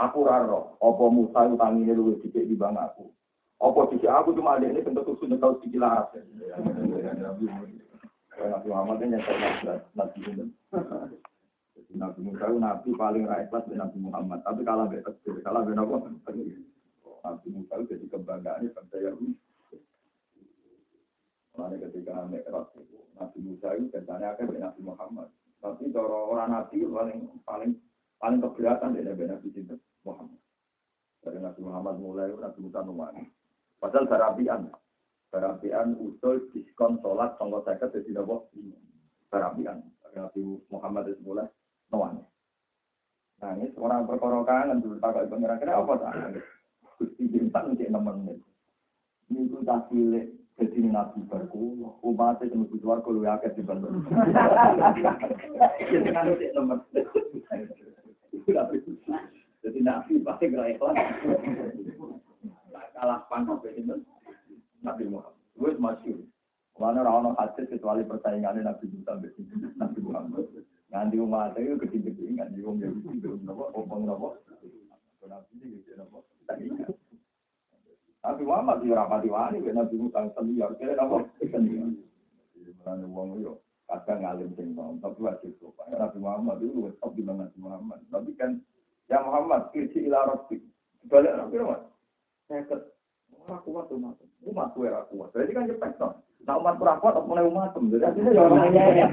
[0.02, 0.76] Aku raro.
[0.82, 3.06] Apa Musa itu tanginya luwih dikit di aku.
[3.56, 6.12] Apa sisi aku cuma ada ini bentuk susu tahu sisi laras.
[8.36, 9.24] Nabi Muhammad ini yang
[9.96, 11.12] Nabi Muhammad.
[11.96, 14.40] Nabi Musa Nabi paling rakyat dari Nabi Muhammad.
[14.44, 15.96] Tapi kalah beda kecil, kalah beda apa?
[17.26, 19.34] Nabi Musa jadi kebanggaan bangsa Yahudi.
[21.56, 25.32] Mulai ketika Mi'raj itu, Nabi Musa itu akan dari Nabi Muhammad.
[25.64, 27.72] Tapi kalau orang Nabi paling paling
[28.20, 29.48] paling keberatan dari Nabi
[30.04, 30.42] Muhammad.
[31.24, 33.24] Dari Nabi Muhammad mulai Nabi Musa numani.
[33.80, 34.72] Padahal barabian.
[35.30, 38.46] Barabian usul diskon sholat tonggo seket jadi apa?
[39.30, 39.84] Barabian.
[40.16, 41.48] Nabi Muhammad itu mulai
[41.92, 42.24] nuan.
[43.44, 46.40] Nangis orang perkara kangen dulu tak ibu ngira kira apa tak?
[46.96, 48.40] Gusti bintang cek nemen
[49.28, 53.92] Ini tuh tak cilik jadi nabi berku, umatnya cuma butuh warga lu akeh di bandar.
[55.92, 56.80] Jadi kan cek nemen.
[59.60, 60.96] Jadi nabi pasti gerak ikhlas
[62.96, 64.00] kalah pangkat itu
[64.80, 65.36] Nabi Muhammad.
[65.56, 66.16] Gue masih
[66.76, 69.16] Mana orang hadis kecuali persaingannya Nabi Musa
[69.80, 70.44] Nabi Muhammad.
[70.92, 74.36] Nanti umat itu nggak di wong Yahudi belum nopo, omong nopo.
[75.24, 76.28] Nabi ini gitu nopo.
[78.28, 81.96] Nabi Muhammad di rapati wani, Nabi Musa senior, kira nopo senior.
[82.84, 85.96] Mana wong yo kadang ngalim sing tapi wajib sopan.
[85.96, 88.04] Nabi Muhammad itu top di Nabi Muhammad.
[88.12, 88.60] Tapi kan
[89.08, 90.60] ya Muhammad kirsi ila rabbik.
[91.08, 91.95] Balik Nabi Muhammad
[92.48, 92.82] seket.
[93.46, 94.18] Ora kuat umat.
[94.46, 95.30] Umat gue ora kuat.
[95.34, 96.14] Berarti kan cepet toh.
[96.46, 97.90] Nah umat kurang kuat apa mulai umat tem.
[97.90, 99.04] Jadi ya orang nyanyi.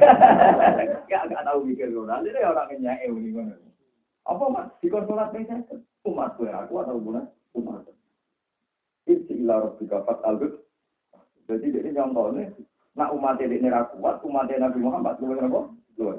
[1.08, 2.04] Gak gak tahu mikir gue.
[2.08, 3.56] Akhirnya ya orang nyanyi ini mana.
[4.28, 5.80] Apa mas di konsulat ini seket.
[6.08, 7.88] Umat gue ora kuat atau bukan umat.
[9.08, 10.64] Isi ila rabbika fat albut.
[11.48, 12.52] Jadi ini contohnya.
[12.92, 15.60] Nak umat ini ora kuat, umat Nabi Muhammad lu apa?
[15.96, 16.12] Lu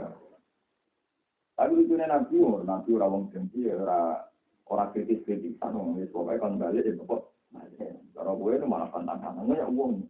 [1.53, 4.25] Tapi lucunya Nabi, Nabi ora wong dengki, ora
[4.71, 7.33] orang kritis kritisan ngomong itu pokoknya kan balik itu kok
[8.13, 10.05] kalau gue itu malah pantang pantangnya ya uang.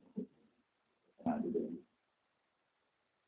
[1.26, 1.60] Nah gitu.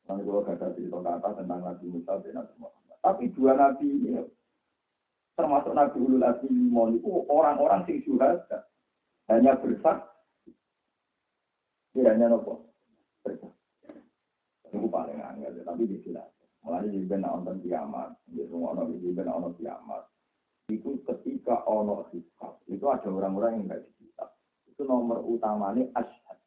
[0.06, 2.96] Nanti kalau gak ada cerita kata tentang Nabi Musa dan Nabi Muhammad.
[3.02, 4.22] Tapi dua Nabi ini
[5.34, 8.70] termasuk Nabi Ulul Azmi Limon itu orang-orang sing syuhada.
[9.26, 10.06] Hanya bersak
[11.90, 12.70] tidak hanya nopo
[13.26, 13.50] bersak
[14.70, 16.20] itu paling angel tapi di sini
[16.62, 18.14] mulai jadi benar nonton kiamat.
[18.30, 20.06] Di semua orang jadi benar nonton kiamat
[20.66, 24.30] itu ketika ono hisab itu ada orang-orang yang nggak dihisab
[24.66, 26.38] itu nomor utamanya asyhad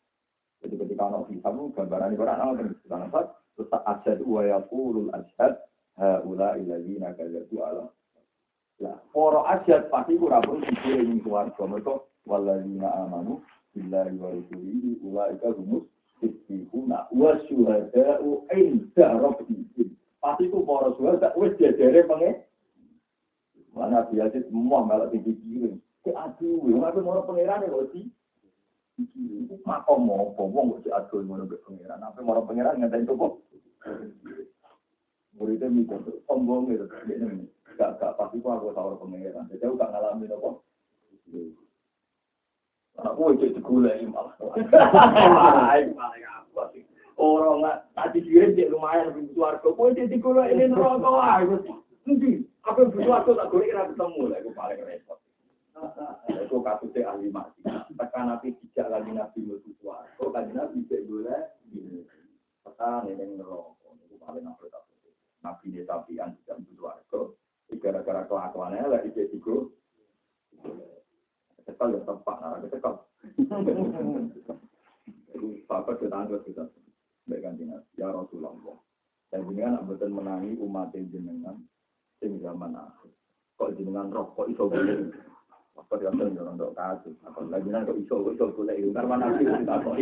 [0.59, 3.25] jadi ketika ono hisab itu gambaran orang orang yang
[3.55, 5.55] terus asyhad wa yaqulul asyhad
[5.95, 7.87] haula illadzina kadzatu ala
[8.83, 13.39] lah para asyhad pasti ora perlu dikira ning swarga mereka walladzina amanu
[13.71, 15.87] billahi wa rasulihi ulaika humus
[16.19, 19.95] istiquna wa syuhada'u inda rabbihim.
[20.19, 22.43] Pasti itu para syuhada wis jajare pengen
[23.73, 25.77] Mana biasa semua malah tinggi kiri.
[26.01, 28.07] Ke aduh, yang aku mau pangeran ya sih.
[28.99, 32.03] Itu makom mau wong kok aduh mau ke pangeran.
[32.03, 33.33] Apa mau pangeran ngatain itu kok?
[35.37, 36.87] Muridnya mikir sombong itu.
[37.79, 39.47] Gak gak pasti kok aku tahu pangeran.
[39.51, 40.49] Jadi aku gak ngalamin apa.
[42.99, 44.35] Aku itu digulai malah.
[47.19, 49.67] Orang nggak tadi dia lumayan lebih suarga.
[49.75, 51.43] Kue jadi digulai ini neraka.
[52.07, 55.17] Nanti tapi butuh aku tak golek kira ketemu lah aku paling repot.
[56.45, 57.65] Aku kasih teh ahli mati.
[57.97, 61.41] Tekan api tidak lagi nabi mlebu swarga, kanjeng nabi tidak oh, boleh.
[61.73, 62.01] Iya.
[62.61, 63.89] tekan ini neraka.
[64.05, 65.17] Aku paling aku tak golek.
[65.41, 67.21] Nabi ne tapi an dijak mlebu swarga.
[67.81, 69.57] Gara-gara kelakuannya lah itu juga.
[71.65, 72.93] Cekel ya tempat nara cekel.
[75.33, 76.69] Iku papa tetangga kita.
[77.25, 78.77] Baik kanjeng Ya Rasulullah.
[79.33, 81.57] Dan anak nak menangi umat jenengan
[82.19, 83.11] sing zaman akhir.
[83.59, 85.11] Kok jenengan roh kok iso boleh
[85.79, 89.15] apa dia orang orang dok kasus, apa lagi kok iso kok iso boleh itu karena
[89.15, 89.95] nabi kita kok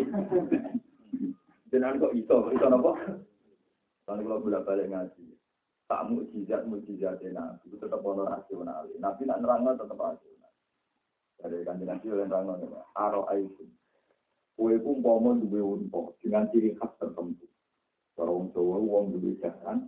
[1.69, 2.91] jenengan kok iso iso nopo?
[4.07, 5.25] Kalau kalau bolak balik ngaji,
[5.85, 8.87] tak mujizat mujizat nabi itu tetap ono rasional.
[8.97, 10.51] Nabi nak nerangno tetap rasional.
[11.37, 13.69] Dari kanjeng nabi oleh nerangno aro aisyah.
[14.57, 17.45] Kue pun umpama duwe unta dengan ciri khas tertentu.
[18.17, 19.85] Kalau Jawa wong duwe jaran,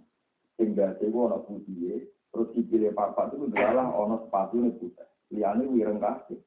[0.53, 5.07] sehingga sewa ana putih, terus dipilih papat itu adalah ana sepatu ini putih.
[5.33, 6.39] Liane wireng kabeh.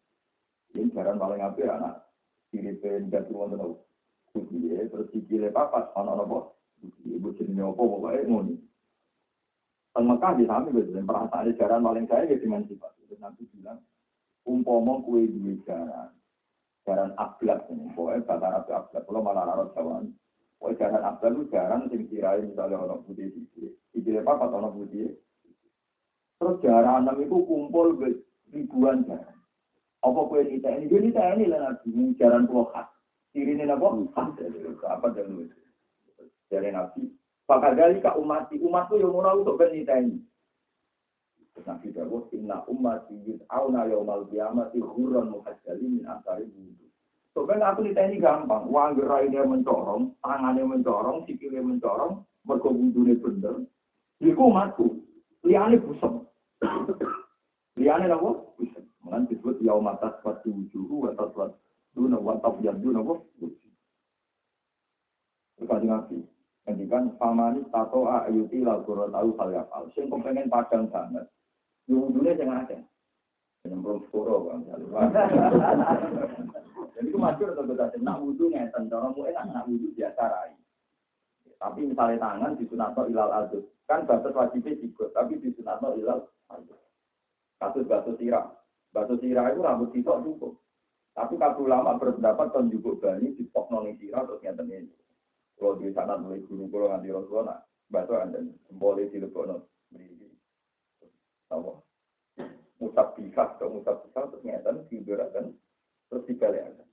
[0.72, 2.06] Ini jaran paling apik anak
[2.52, 3.74] siripe ndak wonten tau.
[4.32, 6.52] Putih, terus dipilih papat ana apa?
[6.80, 8.54] Putih, ibu jenenge apa pokoke ngono.
[9.92, 12.96] Teng Mekah di samping itu, perasaan jaran paling saya ya dengan sifat.
[12.96, 13.76] Terus nanti bilang,
[14.48, 16.08] umpama kue duwe jaran,
[16.88, 20.00] jaran ablat ini, pokoknya kata Arab ablat, kalau malah Arab Jawa,
[20.56, 24.80] pokoknya jaran ablat itu jaran sing kirai misalnya orang putih sisi, sisi apa kata orang
[24.80, 25.12] putih,
[26.42, 27.94] terus enam itu kumpul
[28.50, 29.38] ribuan jaran.
[30.02, 30.90] Apa kue nita ini?
[30.90, 32.90] Dia nita ini lah nabi, jaran pulau khas.
[33.30, 33.86] Ciri ini apa?
[34.18, 35.46] Apa dan
[36.50, 37.06] Jaran nabi.
[37.46, 40.18] Pakai dari ke umat, umatku yang mau untuk nita ini.
[41.62, 46.88] Nabi Dawud, inna ummati yud'auna yawmal qiyamati hurran muhajjali min asari wudhu.
[47.36, 53.54] Sebenarnya aku ditanya gampang, uang gerai dia mencorong, tangannya mencorong, sikilnya mencorong, berkebudune bener.
[54.20, 55.00] Iku umatku,
[55.44, 56.24] liane busem.
[57.76, 58.06] Liane?
[58.58, 58.84] Busem.
[59.02, 61.52] Mengan disebut yaumatas pati wujuhu, watas wat
[61.92, 63.14] duna, wataf apa?
[65.62, 66.18] Terus Nabi,
[66.62, 69.90] Kemudian famani tato ayuti lagu tahu hal ya hal.
[69.98, 71.26] Sing pengen padang banget.
[71.90, 72.78] Wudhunya jangan ada.
[73.66, 74.62] Nyemprong skoro bang.
[76.94, 78.86] Jadi itu masyur atau betul nak wudhu ngeten.
[78.86, 80.54] Cara mu enak nak wudhu biasa rai.
[81.58, 83.66] Tapi misalnya tangan di sunatno ilal adus.
[83.90, 85.10] Kan batas wajibnya sikut.
[85.10, 86.78] Tapi di sunatno ilal adus.
[87.62, 88.50] Kasus batu sirah.
[88.90, 90.58] Batu sirah itu rambut kita cukup.
[91.14, 94.90] Tapi kalau lama berpendapat kan juga bani di pok noni sirah terus ngeten ini.
[95.54, 98.42] Kalau di sana mulai guru guru nganti rasulullah, batu anda
[98.74, 99.70] boleh dilebokno.
[101.52, 101.72] apa
[102.80, 105.46] musab bihak atau musab bihak terus ngeten diberakan
[106.08, 106.88] terus dibalikan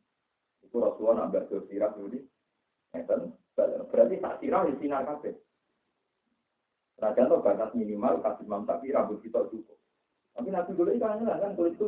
[0.62, 2.20] itu Rasulullah nak baca sirah dulu
[2.92, 3.22] ngeten
[3.90, 5.32] berarti tak sirah di sini kafe
[7.00, 9.80] Raja tuh batas minimal kasih imam tapi rambut kita cukup
[10.36, 11.88] tapi nanti dulu itu kan kan kulit itu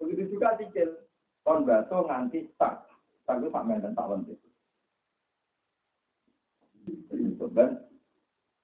[0.00, 0.90] begitu juga sikil.
[1.46, 2.84] Kon baso nganti tak.
[3.24, 4.38] Tak itu tak menten tak lentik.
[7.50, 7.82] Dan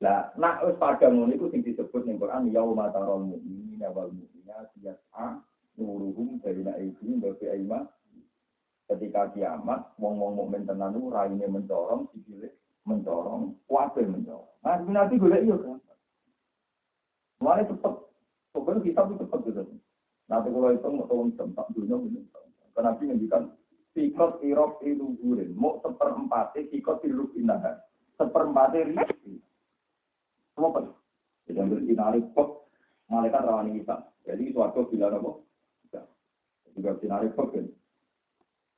[0.03, 4.69] lah nak wis padha ngono iku sing disebut ning Quran yauma taral mu'minina wal mu'minat
[4.85, 5.41] yas'a
[5.81, 7.49] nuruhum baina aydihim wa fi
[8.87, 12.55] ketika kiamat wong-wong mukmin tenan raine mencorong sikile
[12.87, 15.79] mencorong kuwabe mencorong nah nanti golek yo kan
[17.37, 17.95] Mulai cepet,
[18.57, 19.63] pokoknya kita tuh cepet gitu.
[20.27, 22.21] Nanti kalau itu mau tahun tempat dunia ini,
[22.73, 23.53] karena nabi ngendikan
[23.93, 27.61] sikot irok itu gurin, mau seperempat sikot iruk indah
[28.17, 29.37] seperempatnya rizki.
[30.57, 30.81] Semua apa?
[31.45, 32.51] Jadi ambil sinari pek,
[33.13, 33.97] malaikat rawani kita.
[34.25, 35.31] Jadi suatu bila apa?
[36.73, 37.67] Juga sinari pek kan.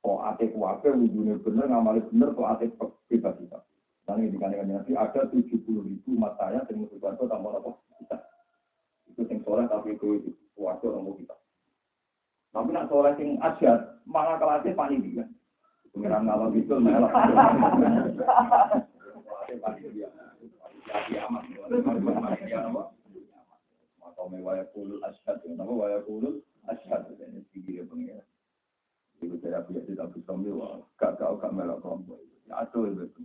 [0.03, 3.31] Oh ate kuwabe wujudnya bener, ngamalnya bener, kok ate pek kita.
[4.09, 7.77] Dan ini dikandungkan nanti ada tujuh puluh ribu matanya yang suatu tambah apa?
[8.01, 8.17] Kita.
[9.13, 11.37] Itu yang soleh tapi itu suatu nomor kita.
[12.49, 15.29] Tapi nak soleh yang ajar, malah kelasnya panik juga.
[15.93, 17.11] Pengiran ngalam itu malah.
[24.73, 27.45] Kulul asyhad, nama waya kulul asyhad, ini
[28.09, 28.21] ya.
[29.21, 32.17] Ibu saya biasa tidak bisa mewah, gak kau gak kelompok.
[32.49, 33.21] Ya itu.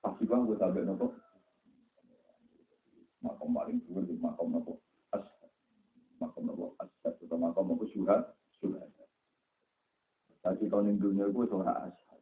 [0.00, 1.12] Pasti bang gue sampai nopo.
[3.20, 4.80] Makom paling dulu di makom nopo
[5.12, 5.52] asyhad.
[6.16, 8.88] Makom nopo asyhad, atau makom nopo syuhad, syuhad.
[10.40, 12.20] Tapi tahun dunia gue seorang asyhad.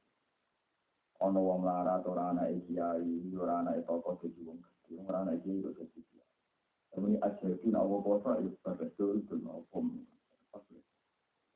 [1.19, 5.43] ana wong lara atau ora anake kiai, ora anake tokoh dadi wong gede, ora anake
[5.43, 7.19] kiai dadi kiai.
[7.19, 9.99] Aja itu nak wong kota itu betul itu makom.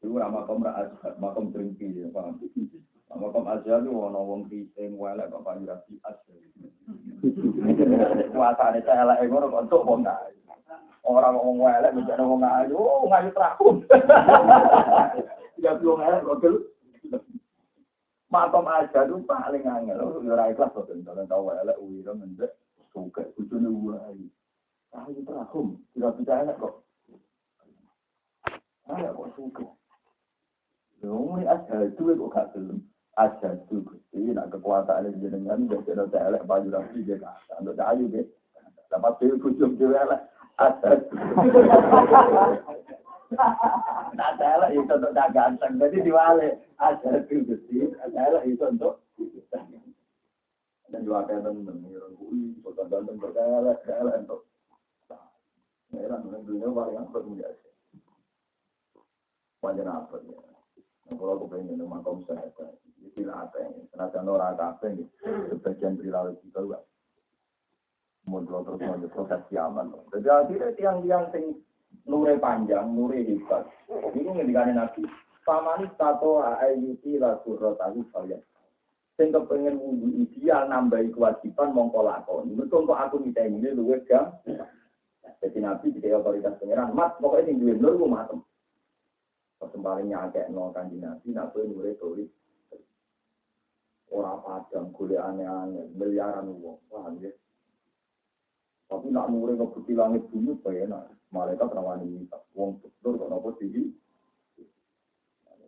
[0.03, 2.11] Itu nama makom ra aja, makom trimpi ya
[3.13, 3.21] paham.
[3.21, 6.33] Makom aja itu ana wong kristing welek kok payu rapi aja.
[8.33, 10.41] Kuasane saya elek ngono kok entuk wong ayu.
[11.05, 13.77] Orang wong welek menjadi wong ayu, oh ngayu terakum.
[15.61, 16.43] Ya belum elek kok
[18.33, 20.25] makom aja tuh paling angel.
[20.25, 22.57] Ora ikhlas kok kalau tau elek uwira mendek
[22.97, 24.25] suka bojone wae.
[25.13, 25.77] Itu terahum.
[25.93, 26.81] Tidak bisa enak kok.
[28.89, 29.65] Ya kok suka.
[31.03, 32.79] Ini aja itu kok gak belum.
[33.21, 34.33] Aja itu gusti.
[34.33, 35.69] Nak kekuasaan ini jenengan.
[35.69, 37.61] Dia kena telek baju rapi dia kata.
[37.61, 38.25] Untuk cahayu dia.
[38.89, 40.21] Dapat dia kujung dia elek.
[40.61, 40.91] Aja
[44.17, 45.77] Nak telek itu untuk tak ganteng.
[45.77, 46.49] Jadi diwale.
[46.81, 47.91] Aja itu gusti.
[47.93, 49.03] Telek itu untuk
[50.93, 54.45] dan juga kayak temen, orang kui, kota ganteng berkelek, kelek untuk
[55.93, 57.69] Merah, dunia paling apa menjadi.
[59.61, 60.41] Wajar apa ya?
[61.13, 62.49] Kalau aku pengen minum makom saya,
[63.33, 63.83] apa ini?
[63.93, 65.09] Senajan orang kafe nih,
[65.51, 66.81] sebagian perilaku kita juga.
[68.23, 69.91] Mundur terus mundur proses kiamat.
[70.15, 71.45] Jadi akhirnya tiang-tiang sing
[72.07, 73.67] nure panjang, nure hebat.
[73.91, 75.03] Ini ngendikane Nabi.
[75.43, 78.39] Pamani tato ayuti la surat aku kalian.
[79.19, 82.55] Sing kepengen wudhu ideal nambahi kewajiban mongko lakoni.
[82.55, 84.31] Mergo kok aku niteni luwih gam.
[85.43, 88.39] Jadi Nabi di otoritas pengiran, mat pokoknya sing duwe nur ku matem.
[89.59, 92.31] Persembarannya akeh no kanji Nabi, nabi nure tulis.
[94.13, 96.77] Orang padang, gule aneh-aneh, miliaran uang.
[96.93, 97.33] Paham ya?
[98.93, 101.09] Tapi nak nure ngebuti langit bumi, bayana.
[101.33, 102.37] Malaikat rawani minta.
[102.53, 103.89] Uang betul kok nopo tinggi.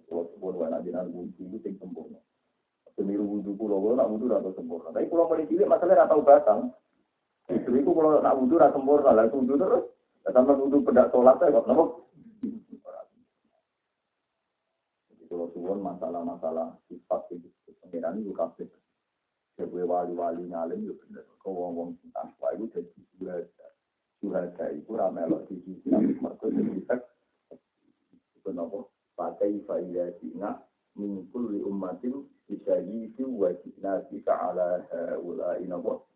[0.04, 2.20] Kalau sebut wana jinan wudhu, sing sempurna.
[2.92, 4.92] Pemiru wudhu pulau, kalau nak wudhu atau sempurna.
[4.92, 6.60] Tapi pulau mulai cilik, masalahnya atau batang.
[7.48, 9.88] Justru itu kalau nak wudhu atau sempurna, lah wudhu terus.
[10.28, 11.84] Sampai wudhu pedak sholat, saya kok nopo.
[15.08, 17.48] Jadi kalau suwon masalah-masalah sifat itu
[17.80, 18.68] pengiran itu kabeh.
[19.56, 21.24] Sebagai wali-wali ngalim itu bener.
[21.40, 23.66] Kau wong-wong cinta wah itu jadi surada.
[24.20, 26.84] Surada itu ramelok di sisi mereka jadi.
[28.36, 28.92] Itu nopo.
[29.16, 30.60] Pakai faidah sina
[31.00, 36.12] mingkul li ummatin bisayi itu wajib nasi ala haula nopo.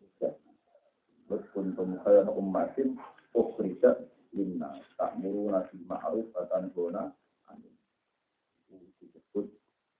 [1.57, 3.01] Kuntum khayran ummatin
[3.33, 3.97] ukhrijat
[4.29, 7.17] linna ta'muruna bil ma'ruf wa disebut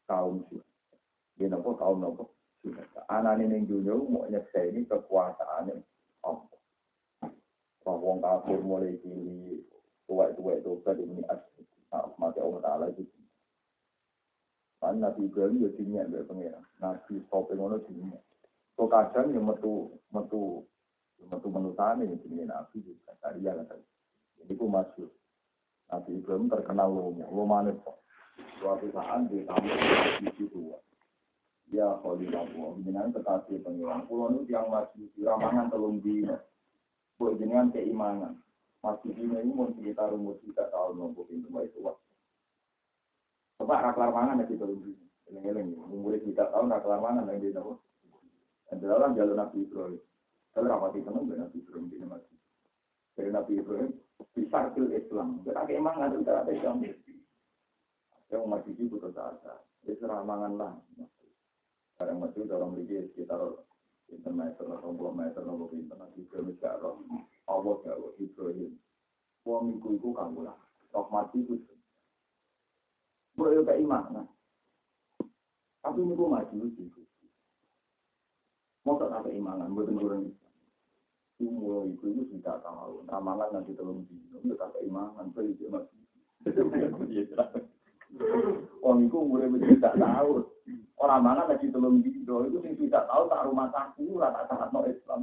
[0.09, 0.97] kaum syuhada.
[1.37, 2.33] Ya nopo kaum nopo
[2.65, 3.05] syuhada.
[3.05, 5.77] Anane ning dunya mau nyekseni kekuasaane
[6.25, 6.49] Allah.
[7.85, 9.61] Wah wong kafir mulai cilik
[10.09, 11.61] tua-tua itu kan ini asli.
[11.89, 13.05] Mati Allah Ta'ala itu.
[14.81, 16.61] Kan Nabi Ibrahim ya dinyak mbek pengira.
[16.81, 18.21] Nabi sope ngono dinyak.
[18.77, 20.65] Kok kadang ya metu metu
[21.29, 23.13] metu menusane ya jenenge Nabi juga.
[23.21, 23.81] Tadi ya kan.
[24.45, 25.09] Ini ku masyhur.
[25.89, 27.97] Nabi Ibrahim terkenal lomo, lomane kok.
[28.59, 29.71] Suatu saat di tamu
[30.19, 30.77] di dua.
[31.69, 34.03] Ya Khalilullah, jenengan kekasih pengiran.
[34.09, 36.35] Pulau itu yang masih ramangan telung dino.
[37.21, 38.41] Buat jenengan keimanan.
[38.81, 42.09] Masih dino ini mau sekitar umur tiga tahun nopo pintu itu waktu.
[43.61, 45.05] Coba raklar mangan ya telung dino.
[45.29, 47.53] Eleng-eleng, umur tiga tahun raklar mangan yang di.
[48.69, 50.01] Dan dalam jalur Nabi Ibrahim.
[50.53, 52.33] Kalau rapati tenang dengan Nabi Ibrahim di Nabi.
[53.13, 53.89] Dari Nabi Ibrahim,
[54.33, 55.27] bisa Islam.
[55.45, 56.77] Kita tidak ada Islam.
[58.29, 59.53] Yang masih itu terasa.
[59.85, 60.73] Itu ramangan lah.
[61.97, 63.41] Kadang masih dalam lagi sekitar
[64.05, 66.77] pinten meter atau puluh meter atau pinten nanti ke Mesir.
[67.49, 68.77] Allah jauh Ibrahim.
[69.43, 70.57] Wong iku iku kamu lah.
[70.93, 71.57] Tok mati itu.
[73.33, 74.29] Bro yo keimanan.
[75.79, 77.01] Tapi ini gue maju itu.
[78.83, 80.33] Mau tak apa imanan, buat Islam.
[81.39, 83.07] Umur itu itu tidak tahu.
[83.07, 85.99] Ramalan nanti telung dino, itu tak imanan, so itu masih.
[88.99, 90.45] Itu umurnya masih tidak tahu.
[90.99, 94.69] Orang mana lagi telung dino, itu sing tidak tahu tak rumah saku, lah tak sangat
[94.75, 95.21] no Islam.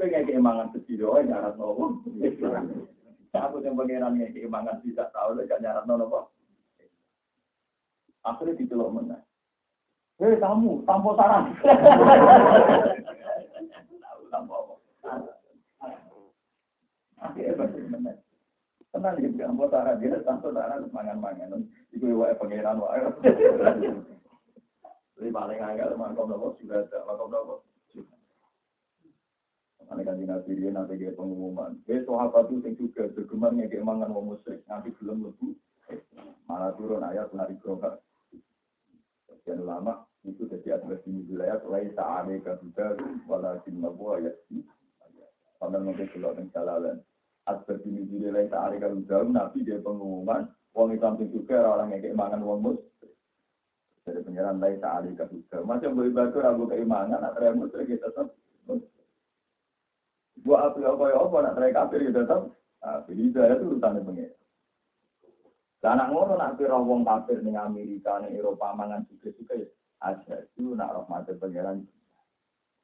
[0.00, 2.88] Pengen keimangan sedih, oh nyarat no Islam.
[3.36, 6.20] Aku yang pengirannya keimangan tidak tahu, gak nyarat no apa.
[8.24, 9.22] Akhirnya dicelok menang.
[10.18, 11.44] Hei kamu, tanpa saran.
[14.02, 14.74] Tahu tanpa apa.
[17.22, 18.12] Akhirnya bagaimana?
[18.98, 20.02] Tenang ya, tanpa saran.
[20.02, 21.62] Dia tanpa saran, mangan-mangan.
[21.94, 22.98] Itu wae pengiran wae.
[25.18, 27.06] Jadi paling angel, makom nopo sudah ada.
[27.06, 27.54] Makom nopo.
[29.88, 31.78] Nanti kan nabi dia nanti dia pengumuman.
[31.88, 34.60] Eh sahabat itu yang juga bergemar ngekek mangan wong musyrik.
[34.66, 35.56] Nanti belum lebih.
[36.44, 38.02] Malah turun ayat nari grohak.
[39.32, 44.60] Sekian lama itu jadi di wilayah lain saane kabuda wala jinnabu ayat di
[45.56, 47.00] sampai nanti kalau jalalan
[47.48, 50.44] atas di wilayah lain saane kabuda nabi dia pengumuman
[50.76, 52.78] wong Islam itu juga orang yang keimanan wong mus
[54.04, 58.28] dari pengiran lain saane kabuda macam boleh batu ragu keimanan atau yang mus kita tetap
[60.44, 62.42] buat apa apa apa nak terakhir kafir kita tetap
[63.10, 64.38] pilih itu urusan pengiran.
[65.78, 69.68] Lah anak ngono nak pira wong kafir ning Amerika ning Eropa mangan juga juga ya
[70.42, 71.86] itu nak rahmat pangeran.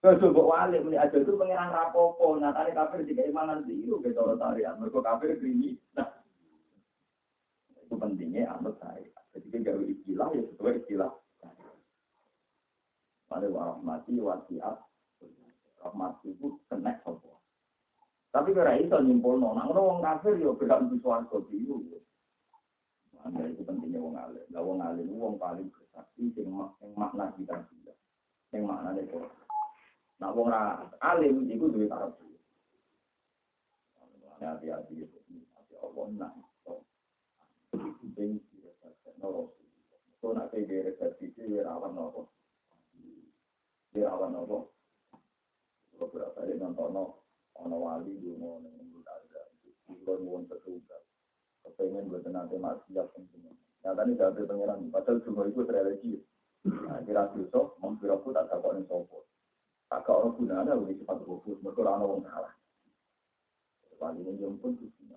[0.05, 4.37] Terus coba wali muni aja itu pengiran rapopo, nyatane kafir jika imanan biru ke cara
[4.37, 4.77] tarian.
[4.77, 5.81] Mereka kafir krimi.
[5.97, 6.05] Nah,
[7.81, 9.09] itu pentingnya anut saya.
[9.33, 11.09] Jadi gawe istilah ya sesuai istilah.
[13.33, 14.77] Pada warahmati wasiat
[15.81, 17.41] rahmat itu kena sopo.
[18.29, 21.81] Tapi kira itu nyimpul nona, orang kafir ya berat di suarga biru.
[23.25, 24.45] Anda itu pentingnya wong alim.
[24.53, 26.53] Lah wong alim wong paling bersaksi sing
[26.93, 27.57] makna kita.
[28.53, 29.17] Sing makna itu.
[30.25, 32.17] Nah wong ra alim iku duwe taraf.
[34.41, 36.33] Hati-hati hati Allah nah.
[38.17, 38.41] Sing
[39.21, 39.53] noro.
[40.25, 42.33] So nak kaya resepsi itu rawan nopo.
[43.93, 44.73] Rawan nopo.
[46.01, 46.97] Beberapa kali nonton
[47.61, 49.45] ono wali di mau nunggu ada.
[49.85, 53.53] Kulon wong kepengen buat nanti maksiat tentunya.
[53.85, 56.17] Nah tadi dari pangeran, padahal semua itu religi.
[56.65, 59.34] Nah kira dosa, mengkira pun tak yang sopo.
[60.05, 62.55] Orang guna ada udah cepat fokus, mereka orang orang kalah.
[63.97, 65.17] Pagi ini jam pun video.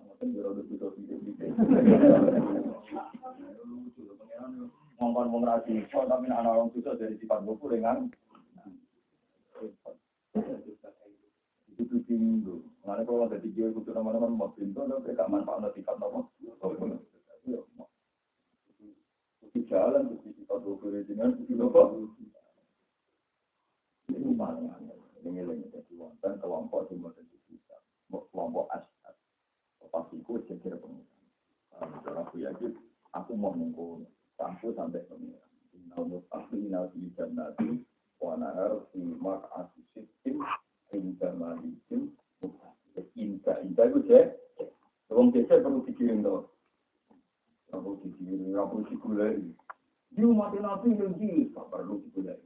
[4.98, 8.08] Ngomong ngomong rasi, kok tapi anak orang susah dari sifat buku dengan
[11.78, 12.60] itu tinggu.
[12.82, 16.20] Mana kalau ada tiga kutu nama-nama mau pintu, ada mereka manfaat kan nama.
[19.48, 21.94] Di jalan, di sifat buku dengan di lupa.
[24.10, 24.98] Ini paling aneh.
[25.22, 27.76] Ini lagi jadi wonten kelompok di masa kita.
[28.10, 29.14] Kelompok asyad.
[29.88, 31.06] Pastiku jadi pengiran.
[31.78, 32.72] Kalau aku yakin,
[33.14, 34.02] aku mau nunggu
[34.34, 35.48] sampai sampai pengiran.
[35.76, 37.84] Inal mutafli inal di jannati
[38.18, 40.42] wa nahar fi maq'ati sittin
[40.92, 42.10] inda malikin
[43.14, 44.26] inda inda itu cek
[45.12, 46.48] wong cek perlu dikirim tuh
[47.68, 49.38] perlu dikirim perlu digulai
[50.08, 52.40] di umat nabi yang di perlu digulai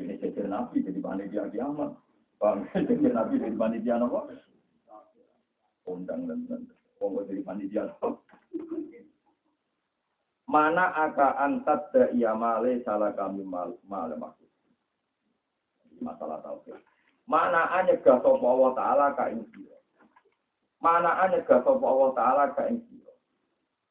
[0.00, 1.92] ini cek nabi jadi panitia kiamat
[2.40, 4.34] bang cek nabi jadi panitia apa
[5.86, 6.62] undang dan dan
[6.98, 7.84] wong jadi panitia
[11.18, 14.46] mana aka antat da iya male salah kami mal mal maksud.
[15.98, 16.78] Masalah tauhid.
[17.26, 19.42] Mana nyegah sapa Allah taala ka ing
[20.78, 22.86] mana nyegah sapa Allah taala ka ing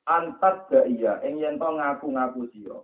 [0.08, 2.80] antat ga iya ing ngaku-ngaku sira.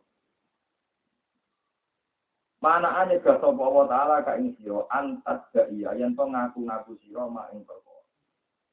[2.59, 4.51] Mana nyegah sapa Allah taala ka ing
[4.91, 8.03] antat ga iya yen ngaku-ngaku sira mak ing perkara.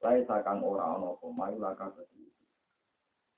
[0.02, 2.29] Lae sakang ora ana apa laka sedhi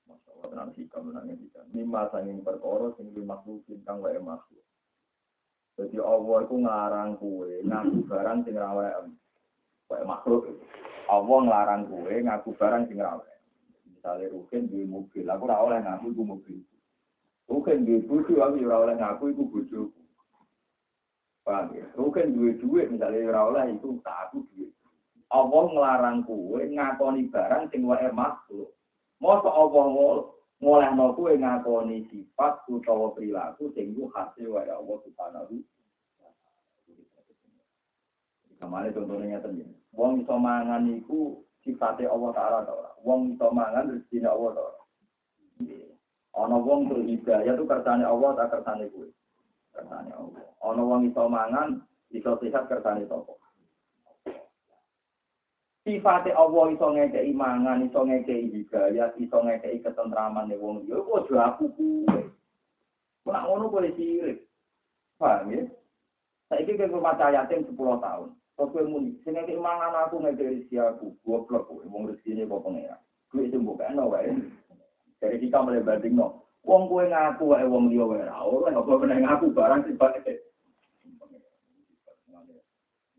[0.07, 1.61] Masalah tenan sikap menang kita.
[1.71, 4.63] Mimma sanging perkara sing makhluk kang wae makhluk.
[5.73, 9.09] Jadi Allah itu ngarang kue ngaku barang sing rawe.
[9.89, 10.45] Kayak makhluk.
[11.09, 13.33] Allah ngarang kue ngaku barang sing rawe.
[13.89, 16.59] Misalnya Rukin di mobil, aku ora oleh ngaku itu mobil.
[17.47, 20.01] Rukin di bojo, aku ora oleh ngaku itu bojoku.
[21.47, 21.87] Paham ya?
[21.95, 24.75] Rukin duwe duit, misalnya ora oleh itu tak aku duit.
[25.31, 28.75] Allah ngelarang kue ngakoni barang sing wae makhluk.
[29.23, 29.87] Masa Allah
[30.59, 35.63] ngoleh no kue ngakoni sifat utawa perilaku sing ku hasil wae Allah subhanahu
[38.59, 39.67] Kemarin contohnya nyata ya.
[39.91, 42.91] Wong iso mangan iku sifatnya Allah Ta'ala ta ora.
[43.03, 44.79] Wong iso mangan rezeki Allah ta ora.
[46.33, 49.11] Ana wong berhidayah itu kersane Allah tak kersane kuwe.
[49.75, 50.47] Kersane Allah.
[50.63, 51.83] Ana wong iso mangan
[52.15, 53.35] iso sehat kersane sapa.
[55.83, 61.27] Sifatnya Allah iso ngekei mangan, iso ngekei hidayah, iso ngekei ketentraman nih wong liya, kok
[61.27, 62.23] aja aku kuwe.
[63.27, 64.47] Nak ngono boleh sirik.
[65.19, 65.67] Paham ya?
[66.47, 68.31] Saiki ke rumah yatim 10 tahun.
[68.55, 72.63] Kok kowe muni, sing ngekei mangan aku ngekei rezeki aku, goblok kowe wong rezekine kok
[72.63, 72.95] pengira.
[73.27, 74.31] Kuwi sing mbok kena wae.
[75.19, 76.47] Dari kita mulai banding no.
[76.63, 80.52] Wong kowe ngaku wae wong liya wae ora ora kok ngaku barang sifate.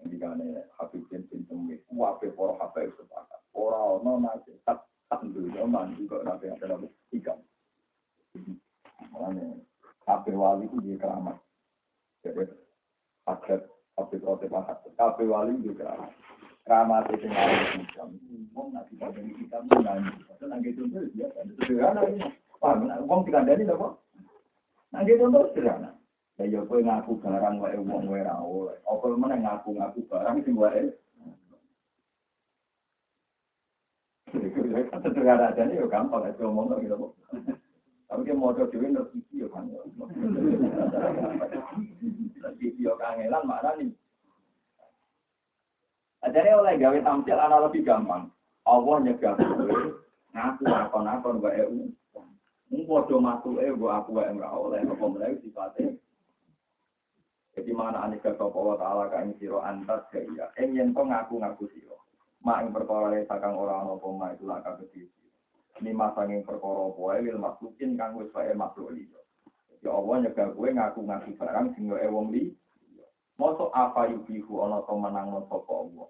[0.04, 0.44] Ndikane
[0.76, 3.40] Habib bin Temwe, wae para Habib sepakat.
[3.56, 7.32] Ora ono nasihat alhamdulillah mandi kok nabi ada nabi tiga.
[9.14, 9.56] Makanya
[10.04, 11.38] kabeh wali itu dia keramat.
[12.20, 12.44] Jadi
[13.24, 13.64] akhir
[13.96, 16.12] Habib Roti Pahat, kabeh wali dia keramat.
[16.64, 18.08] Keramat itu ngalim hikam.
[18.56, 19.68] Wong nak dikandani hikam.
[19.68, 22.24] Itu nanti contoh dia kan sederhana ini.
[22.56, 22.88] Paham?
[23.04, 23.88] Wong dikandani apa?
[24.88, 25.92] Nanti contoh sederhana.
[26.34, 28.74] Ya ya kowe ngaku barang wae wong wae ra oleh.
[28.90, 30.90] Apa meneh ngaku-ngaku barang sing wae.
[34.98, 37.14] Sederhana aja nih, gampang aja ngomong gitu.
[38.10, 39.70] Tapi dia mau coba dhewe ngerti yo kan.
[42.58, 43.94] Video kangelan mana nih?
[46.24, 48.26] Jadi oleh gawe tampil analogi gampang.
[48.66, 49.76] Allah nyegah kowe
[50.34, 51.94] ngaku akon-akon wae u.
[52.74, 55.94] Mung padha matuke mbok aku wae ora oleh apa meneh sifate.
[57.54, 60.50] Jadi mana anis kata Allah Ta'ala ka ing siro antas gaya.
[60.58, 62.02] Ing yen to ngaku-ngaku siro.
[62.42, 65.30] Ma ing perkara le sakang ora ana apa ma itu laka gede siro.
[65.78, 69.22] Ini masanging perkara wae wil maklukin kang wis wae makhluk liya.
[69.70, 72.50] Jadi Allah nyegah kowe ngaku-ngaku barang sing wae wong li.
[73.38, 76.06] Mosok apa yubihu ana to menang sapa Allah.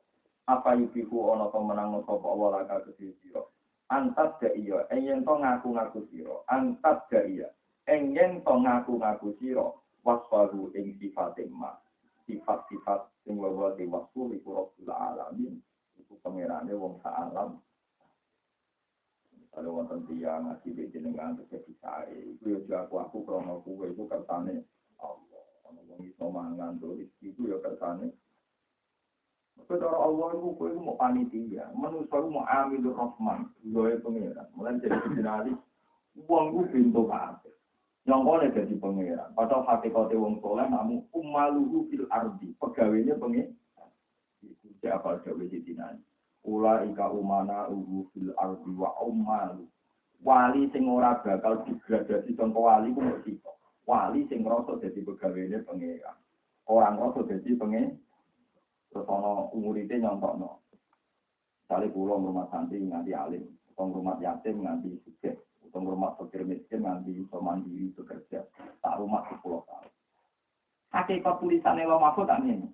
[0.49, 3.53] Apa yubihu ana to menang sapa Allah laka gede siro.
[3.93, 4.89] Antas gaya.
[4.97, 6.49] Ing yen to ngaku-ngaku siro.
[6.49, 7.53] Antas gaya.
[7.85, 11.73] Ing yen to ngaku-ngaku siro wasfahu ing sifat ma
[12.29, 15.61] sifat-sifat sing wawa di wasfu iku rabbul alamin.
[15.97, 17.61] Iku pangerane wong sak alam
[19.55, 22.19] kalau wonten tiyang ngaji di jenengan terjadi sae.
[22.35, 24.67] Iku yo aku aku krono kuwe iku kersane
[24.99, 25.47] Allah.
[25.71, 28.11] Ana wong iso mangan to iku yo kersane.
[29.55, 34.51] Tapi cara Allah itu kue mau panitia, manusia itu mau ambil rahman, gue pengiran.
[34.59, 35.59] Mulai jadi jurnalis,
[36.27, 37.55] uang gue pintu kafe.
[38.05, 39.33] Nyongkone jadi pangeran.
[39.33, 42.53] Padahal hakikatnya wong soleh namun umaluhu fil ardi.
[42.61, 43.57] Pegawainya pengen.
[44.45, 46.05] Itu siapa jawab di dinani.
[46.45, 49.65] Ula ika umana uhu fil ardi wa umalu.
[50.21, 53.41] Wali sing ora bakal digradasi contoh wali ku mesti
[53.89, 56.17] Wali sing ngrasa jadi pegawainya pangeran.
[56.69, 57.97] Orang ngrasa jadi pengen.
[58.93, 60.61] Terus ana umurite nyontokno.
[61.65, 65.41] Misalnya pulau rumah santri nganti alim, atau rumah yatim nganti sukses
[65.75, 68.47] Teng rumah fakir miskin nanti bisa mandiri bekerja.
[68.79, 69.91] Tak rumah sepuluh tahun.
[70.95, 72.71] Hakikat tulisan Elo Mahfud tak ini.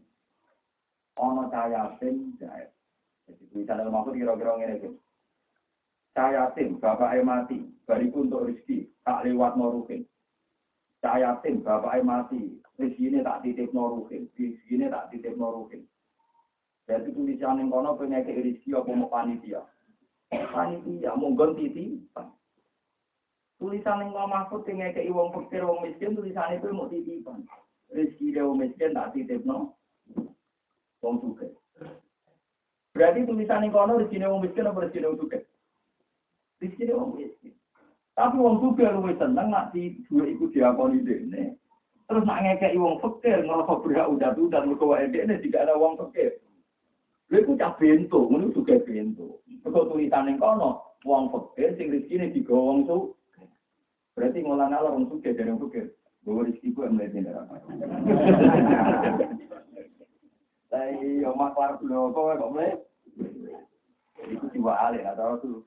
[1.17, 2.69] Ono cahaya tim jahit.
[3.25, 4.93] Jadi tulisan Elo Mahfud kira-kira ini.
[6.13, 7.65] Cahaya tim, bapak mati.
[7.89, 10.05] Bariku untuk rezeki, tak lewat noruhin.
[11.01, 12.61] Cahaya tim, bapak mati.
[12.77, 14.29] Rezeki ini tak titip noruhin.
[14.37, 15.89] Rezeki ini tak titip noruhin.
[16.85, 19.65] Jadi tulisan yang kono penyakit rezeki apa mau panitia.
[20.29, 22.29] Panitia, monggon titipan.
[23.61, 27.45] Tulisan yang mau mahfud tinggal ke iwang fakir wong miskin tulisan itu mau titipan.
[27.93, 29.77] Rizki dia wong miskin tak titip no.
[31.05, 31.53] Wong suke.
[32.97, 35.45] Berarti tulisan yang kono rizki wong miskin apa rizki wong suke?
[36.65, 37.53] Rizki wong miskin.
[38.17, 38.81] Tapi wong suke
[39.21, 41.61] seneng nak di dua ikut diakoni dene.
[42.09, 46.01] Terus nak ngekei wong fakir ngerasa berhak udah tuh dan wae dene jika ada wong
[46.01, 46.33] fakir.
[47.29, 49.45] Lha iku cah bento, ngono suke bento.
[49.69, 53.20] Kok tulisan yang kono wong fakir sing rezekine digawa wong suke.
[54.15, 55.83] Berarti ngolah ngalah orang suka dari orang suka.
[56.21, 57.55] Rezeki gue mulai tidak apa.
[60.69, 62.77] Tapi yo maklar dulu kok kok mulai.
[64.29, 65.65] Itu jiwa alih atau itu.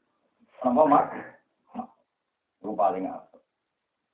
[0.62, 1.06] Apa mak?
[2.62, 3.34] Itu paling apa?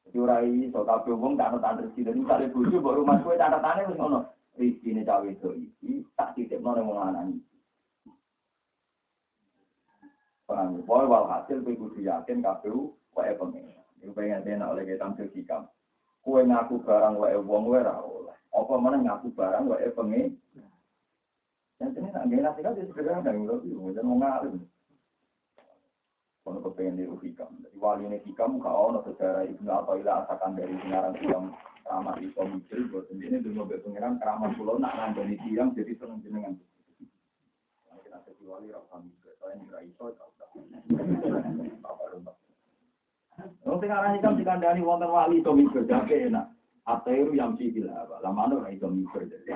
[0.10, 2.08] Orang so kabeh wong tak tanda rezeki.
[2.08, 4.26] Dan misalnya bojo mbok rumah kowe tanda tane wis ngono.
[4.58, 7.28] Rezekine cawe itu iki tak titipno ning wong lanang.
[10.48, 10.82] Paham?
[10.88, 12.74] Walhasil kowe kudu yakin kabeh
[13.14, 13.79] wae pengen.
[14.00, 15.68] Iku pengen enak oleh kita tampil hikam.
[16.24, 18.36] Kue ngaku barang wae wong wae ra oleh.
[18.56, 20.40] Apa mana ngaku barang wae pengen.
[21.80, 23.56] Yang ini nak gak nasi kan sederhana dan itu
[23.96, 24.56] jangan mau ngalim.
[26.44, 30.58] Kalau kepengen niru hikam, jadi wali ini hikam kau ono sejarah ibnu atau ilah asakan
[30.58, 31.54] dari pengarang hikam
[31.86, 36.26] keramat itu mikir buat sendiri dulu mobil pengiran keramat pulau nak ngandani tiang jadi seneng
[36.26, 36.58] jenengan.
[38.02, 40.30] Kita jadi wali rasa mikir, saya ngira iso tak
[43.64, 46.52] Wong sing aran ikam dikandani wonten wali to mikir jake enak.
[46.88, 48.20] Atairu yang civil apa?
[48.26, 49.56] Lama ora iso mikir jadi.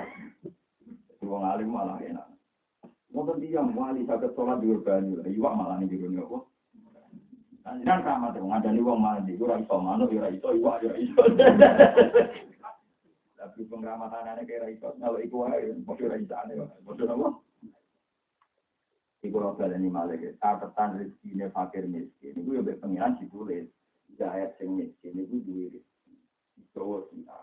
[1.23, 2.27] Wong alim malah enak.
[3.13, 6.39] Wonten tiyang wali saged sholat di banyu, iwak malah ning jero apa?
[7.63, 11.21] Kan sama tuh ngadani wong mandi, ora iso manuk, ora iso iwak, ora iso.
[13.39, 17.27] Tapi pengramatanane kira iso, kalau iku wae, padha ora isane, padha apa?
[19.23, 22.35] Iku ora baleni malih, catatan rezekine fakir miskin.
[22.35, 23.71] Iku mek pengiran ditulis.
[24.19, 26.13] Zahid sing miskin iku duwe rezeki.
[26.59, 27.39] Iso sia.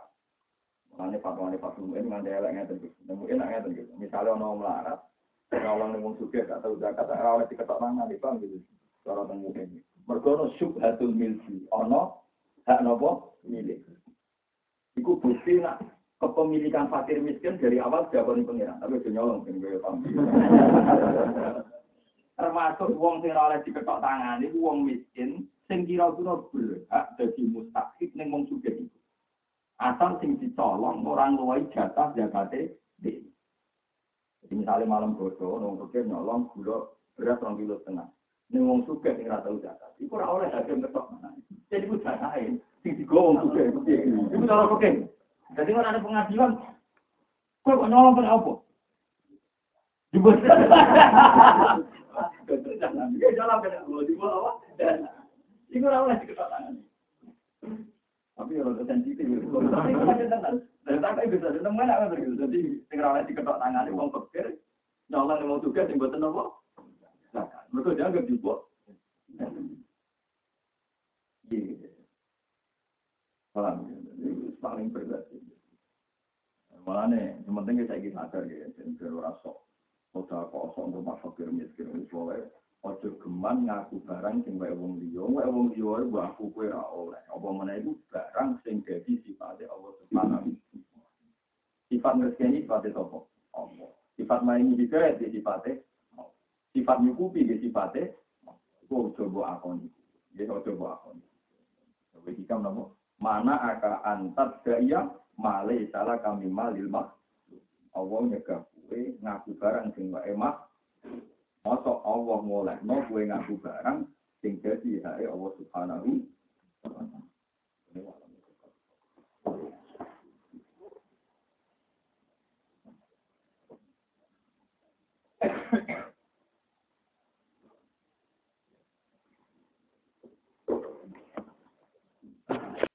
[0.93, 3.01] Mulane fatwane fatwa ini nganti elek ngeten iki.
[3.09, 3.95] Nemu enak ngeten iki.
[3.97, 5.01] Misale ana melarat,
[5.49, 8.61] ning wong sugih gak tau zakat, ora oleh diketok mangan iki, Bang gitu.
[9.01, 9.81] Cara temu ini.
[10.05, 12.13] Mergo ono syubhatul milki, ana
[12.69, 13.81] hak napa milik.
[15.01, 15.81] Iku bukti nak
[16.21, 18.77] kepemilikan fakir miskin dari awal diakoni pengiran.
[18.77, 20.05] Tapi itu nyolong kan gue paham.
[22.37, 28.29] Termasuk uang sing oleh diketok tangan itu uang miskin sing kira-kira berhak dadi mustahik ning
[28.29, 28.99] wong sugih iku.
[29.81, 33.25] Asal sing dicolong orang luwai jatah zakate di.
[34.45, 36.85] Jadi misalnya malam bodoh, nong sugih nyolong gula
[37.17, 38.09] beras rong kilo setengah.
[38.53, 39.93] Ning wong sugih sing ora tau zakat.
[40.01, 41.33] Iku ora oleh hakim ketok mana.
[41.73, 43.73] Jadi ku jatahe sing digowo wong sugih.
[44.33, 44.69] Iku cara.
[45.59, 46.51] Jadi kalau ada pengadilan,
[47.67, 48.53] kok kok nyolong pada apa?
[50.15, 50.31] Juga?
[55.71, 56.75] Itu orang lagi ketatangan.
[58.35, 59.87] Tapi kalau sensitif, itu macam
[60.89, 64.59] Dan tak bisa, kan terus jadi sing ora oleh diketok tangane wong pikir
[65.13, 66.45] nyolong mau tugas apa?
[67.31, 67.63] Zakat.
[67.71, 68.55] Mergo dianggap juga.
[71.51, 71.87] Iya.
[73.55, 74.10] Ya?
[74.61, 75.41] Paling berbeda.
[76.85, 79.57] Malah nih, yang penting kita ingin sadar ya, dan biar orang sok,
[80.17, 80.49] kota
[80.81, 82.49] untuk masuk ke miskin, misalnya,
[82.81, 87.21] ojo geman ngaku barang sing wae wong liya, wae wong liya iku aku kowe oleh.
[87.29, 90.51] Apa meneh iku barang sing dadi sifate Allah Subhanahu
[91.91, 93.19] Sifat rezeki sifate apa?
[93.59, 93.91] Allah.
[94.15, 95.85] Sifat maringi hidayah di sifate.
[96.71, 98.15] Sifat nyukupi di sifate
[98.87, 99.87] Iku ojo mbok akoni.
[100.39, 101.23] Ya ojo mbok akoni.
[102.15, 102.65] Kowe iki kan?
[103.21, 107.13] mana aka antat daya male salah kami malil mak
[107.93, 110.57] Allah nyega kue ngaku barang sing mbak emak
[111.61, 114.09] masa Allah mulai no kue ngaku barang
[114.41, 116.11] sing jadi hari Allah subhanahu